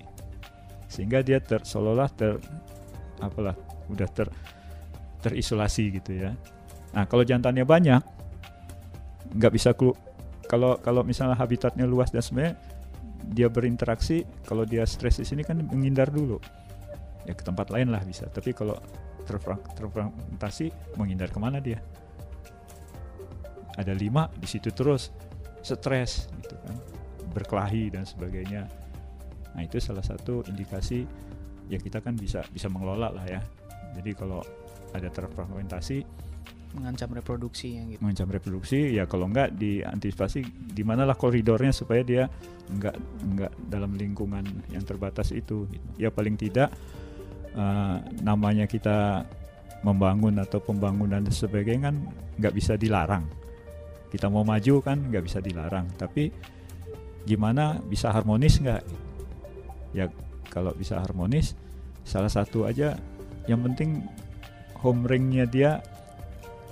sehingga 0.89 1.21
dia 1.21 1.39
ter 1.39 1.63
seolah 1.63 2.09
ter 2.11 2.41
apalah 3.21 3.55
udah 3.93 4.09
ter 4.09 4.29
terisolasi 5.21 6.01
gitu 6.01 6.17
ya. 6.17 6.33
Nah 6.97 7.05
kalau 7.05 7.23
jantannya 7.23 7.63
banyak 7.69 8.03
nggak 9.37 9.53
bisa 9.53 9.77
kelu 9.77 9.93
kalau 10.49 10.81
kalau 10.81 11.05
misalnya 11.05 11.37
habitatnya 11.37 11.85
luas 11.85 12.09
dan 12.09 12.25
sebenarnya 12.25 12.57
dia 13.29 13.53
berinteraksi 13.53 14.25
kalau 14.49 14.65
dia 14.65 14.89
stres 14.89 15.21
di 15.21 15.27
sini 15.29 15.45
kan 15.45 15.61
menghindar 15.61 16.09
dulu. 16.09 16.41
Ya 17.29 17.37
ke 17.37 17.45
tempat 17.45 17.69
lain 17.69 17.93
lah 17.93 18.01
bisa. 18.09 18.25
Tapi 18.33 18.57
kalau 18.57 18.81
terfrag- 19.29 19.77
terfragmentasi 19.77 20.97
menghindar 20.97 21.29
ke 21.29 21.37
mana 21.37 21.61
dia? 21.61 21.77
Ada 23.77 23.93
lima 23.93 24.33
di 24.33 24.49
situ 24.49 24.73
terus 24.73 25.13
stres 25.61 26.33
gitu 26.41 26.57
kan. 26.57 26.77
Berkelahi 27.37 27.93
dan 27.93 28.09
sebagainya 28.09 28.65
nah 29.59 29.67
itu 29.67 29.83
salah 29.83 30.07
satu 30.07 30.47
indikasi 30.47 31.03
ya 31.67 31.83
kita 31.83 31.99
kan 31.99 32.15
bisa 32.15 32.47
bisa 32.55 32.71
mengelola 32.71 33.11
lah 33.11 33.27
ya 33.27 33.43
jadi 33.99 34.15
kalau 34.15 34.39
ada 34.95 35.11
terfragmentasi 35.11 36.07
Mengancam 36.69 37.17
reproduksi 37.17 37.81
yang 37.81 37.89
gitu. 37.89 38.01
mengancam 38.05 38.29
reproduksi 38.29 38.93
ya 38.93 39.09
kalau 39.09 39.27
enggak 39.27 39.57
diantisipasi 39.57 40.47
di 40.71 40.83
manalah 40.87 41.17
koridornya 41.19 41.73
supaya 41.73 42.05
dia 42.05 42.29
enggak 42.71 42.95
enggak 43.25 43.53
dalam 43.67 43.97
lingkungan 43.97 44.45
yang 44.71 44.85
terbatas 44.85 45.33
itu 45.33 45.65
gitu. 45.67 45.87
ya 45.97 46.13
paling 46.13 46.37
tidak 46.37 46.69
eh, 47.57 47.97
namanya 48.21 48.69
kita 48.69 49.27
membangun 49.83 50.39
atau 50.39 50.63
pembangunan 50.63 51.25
dan 51.25 51.35
sebagainya 51.35 51.91
kan 51.91 51.97
nggak 52.37 52.55
bisa 52.55 52.77
dilarang 52.77 53.25
kita 54.13 54.29
mau 54.29 54.45
maju 54.45 54.85
kan 54.85 55.09
nggak 55.09 55.25
bisa 55.25 55.41
dilarang 55.41 55.89
tapi 55.97 56.29
gimana 57.25 57.81
bisa 57.81 58.13
harmonis 58.13 58.61
nggak 58.61 59.08
ya 59.97 60.11
kalau 60.49 60.73
bisa 60.77 61.01
harmonis 61.01 61.57
salah 62.05 62.33
satu 62.33 62.65
aja 62.65 62.97
yang 63.49 63.65
penting 63.65 64.05
home 64.81 65.05
ringnya 65.05 65.45
dia 65.49 65.81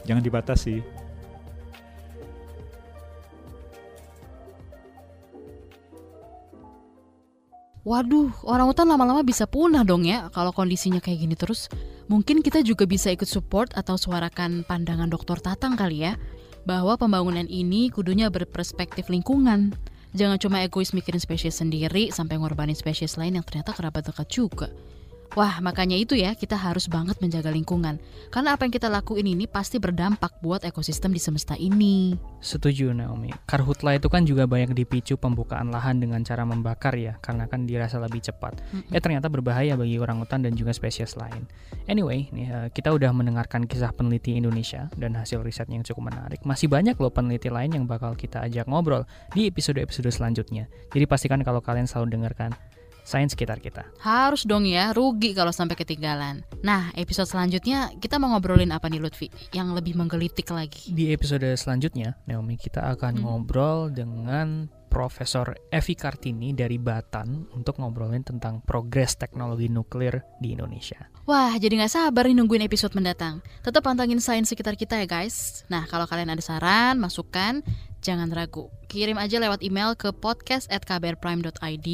jangan 0.05 0.23
dibatasi 0.23 0.81
Waduh, 7.87 8.35
orang 8.43 8.67
hutan 8.67 8.91
lama-lama 8.91 9.23
bisa 9.23 9.47
punah 9.47 9.87
dong 9.87 10.03
ya 10.03 10.27
kalau 10.35 10.51
kondisinya 10.51 10.99
kayak 10.99 11.23
gini 11.23 11.39
terus. 11.39 11.71
Mungkin 12.11 12.43
kita 12.43 12.59
juga 12.67 12.83
bisa 12.83 13.15
ikut 13.15 13.31
support 13.31 13.71
atau 13.79 13.95
suarakan 13.95 14.67
pandangan 14.67 15.07
dokter 15.07 15.39
Tatang 15.39 15.79
kali 15.79 16.03
ya. 16.03 16.19
Bahwa 16.67 16.99
pembangunan 16.99 17.47
ini 17.47 17.87
kudunya 17.95 18.27
berperspektif 18.27 19.07
lingkungan. 19.07 19.71
Jangan 20.15 20.39
cuma 20.39 20.63
egois 20.63 20.95
mikirin 20.95 21.19
spesies 21.19 21.59
sendiri 21.59 22.15
sampai 22.15 22.39
ngorbanin 22.39 22.79
spesies 22.79 23.19
lain 23.19 23.41
yang 23.41 23.47
ternyata 23.47 23.75
kerabat 23.75 24.07
dekat 24.07 24.29
juga. 24.31 24.69
Wah, 25.35 25.59
makanya 25.59 25.99
itu 25.99 26.15
ya, 26.15 26.37
kita 26.39 26.55
harus 26.55 26.87
banget 26.87 27.19
menjaga 27.19 27.51
lingkungan. 27.51 27.99
Karena 28.31 28.55
apa 28.55 28.69
yang 28.69 28.73
kita 28.73 28.87
lakuin 28.87 29.27
ini 29.27 29.51
pasti 29.51 29.83
berdampak 29.83 30.39
buat 30.39 30.63
ekosistem 30.63 31.11
di 31.11 31.19
semesta 31.19 31.59
ini. 31.59 32.15
Setuju 32.39 32.95
Naomi. 32.95 33.35
Karhutla 33.51 33.99
itu 33.99 34.07
kan 34.07 34.23
juga 34.23 34.47
banyak 34.47 34.77
dipicu 34.77 35.19
pembukaan 35.19 35.75
lahan 35.75 35.99
dengan 35.99 36.23
cara 36.23 36.47
membakar 36.47 36.95
ya, 36.95 37.19
karena 37.19 37.51
kan 37.51 37.67
dirasa 37.67 37.99
lebih 37.99 38.23
cepat. 38.23 38.61
Mm-mm. 38.71 38.93
Ya 38.95 39.01
ternyata 39.03 39.27
berbahaya 39.27 39.75
bagi 39.75 39.99
orangutan 39.99 40.47
dan 40.47 40.55
juga 40.55 40.71
spesies 40.71 41.19
lain. 41.19 41.49
Anyway, 41.91 42.31
nih 42.31 42.47
eh, 42.47 42.69
kita 42.71 42.93
udah 42.93 43.11
mendengarkan 43.11 43.65
kisah 43.65 43.91
peneliti 43.91 44.37
Indonesia 44.37 44.87
dan 44.95 45.17
hasil 45.17 45.43
riset 45.43 45.67
yang 45.73 45.83
cukup 45.83 46.13
menarik. 46.13 46.43
Masih 46.45 46.69
banyak 46.71 46.95
loh 46.99 47.11
peneliti 47.11 47.49
lain 47.49 47.73
yang 47.73 47.85
bakal 47.89 48.15
kita 48.15 48.45
ajak 48.45 48.69
ngobrol 48.69 49.09
di 49.33 49.49
episode-episode 49.49 50.11
selanjutnya. 50.13 50.69
Jadi 50.93 51.05
pastikan 51.09 51.41
kalau 51.41 51.63
kalian 51.65 51.89
selalu 51.89 52.19
dengarkan 52.19 52.53
sains 53.07 53.33
sekitar 53.39 53.63
kita. 53.63 53.87
Harus 54.03 54.43
dong 54.43 54.67
ya, 54.67 54.91
rugi 54.91 55.31
kalau 55.31 55.55
sampai 55.55 55.79
ketinggalan. 55.79 56.43
Nah, 56.67 56.91
episode 56.99 57.31
selanjutnya 57.31 57.95
kita 58.03 58.19
mau 58.19 58.35
ngobrolin 58.35 58.75
apa 58.75 58.91
nih 58.91 58.99
Lutfi? 58.99 59.31
Yang 59.55 59.79
lebih 59.79 59.95
menggelitik 59.95 60.51
lagi. 60.51 60.91
Di 60.91 61.15
episode 61.15 61.47
selanjutnya, 61.55 62.19
Naomi, 62.27 62.59
kita 62.59 62.83
akan 62.91 63.15
Hmm. 63.17 63.23
ngobrol 63.23 63.95
dengan 63.95 64.67
Profesor 64.87 65.53
Evi 65.69 65.93
Kartini 65.93 66.57
dari 66.57 66.81
Batan 66.81 67.53
untuk 67.53 67.77
ngobrolin 67.77 68.25
tentang 68.25 68.65
progres 68.65 69.15
teknologi 69.21 69.69
nuklir 69.69 70.25
di 70.41 70.57
Indonesia. 70.57 71.13
Wah, 71.29 71.53
jadi 71.59 71.85
nggak 71.85 71.93
sabar 71.93 72.25
nih 72.25 72.39
nungguin 72.39 72.65
episode 72.65 72.97
mendatang. 72.97 73.45
Tetap 73.61 73.85
pantangin 73.85 74.23
sains 74.25 74.49
sekitar 74.49 74.73
kita 74.73 74.97
ya 74.97 75.05
guys. 75.05 75.67
Nah, 75.69 75.85
kalau 75.85 76.09
kalian 76.09 76.33
ada 76.33 76.41
saran, 76.41 76.97
masukan, 76.97 77.61
jangan 78.07 78.31
ragu. 78.31 78.71
Kirim 78.87 79.19
aja 79.19 79.43
lewat 79.43 79.67
email 79.67 79.99
ke 79.99 80.15
podcast@kbrprime.id. 80.15 81.89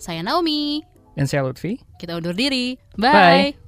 Saya 0.00 0.24
Naomi. 0.24 0.80
Dan 1.12 1.28
saya 1.28 1.44
Lutfi, 1.44 1.76
Kita 2.00 2.16
undur 2.16 2.32
diri. 2.32 2.80
Bye. 2.96 3.52
Bye. 3.52 3.67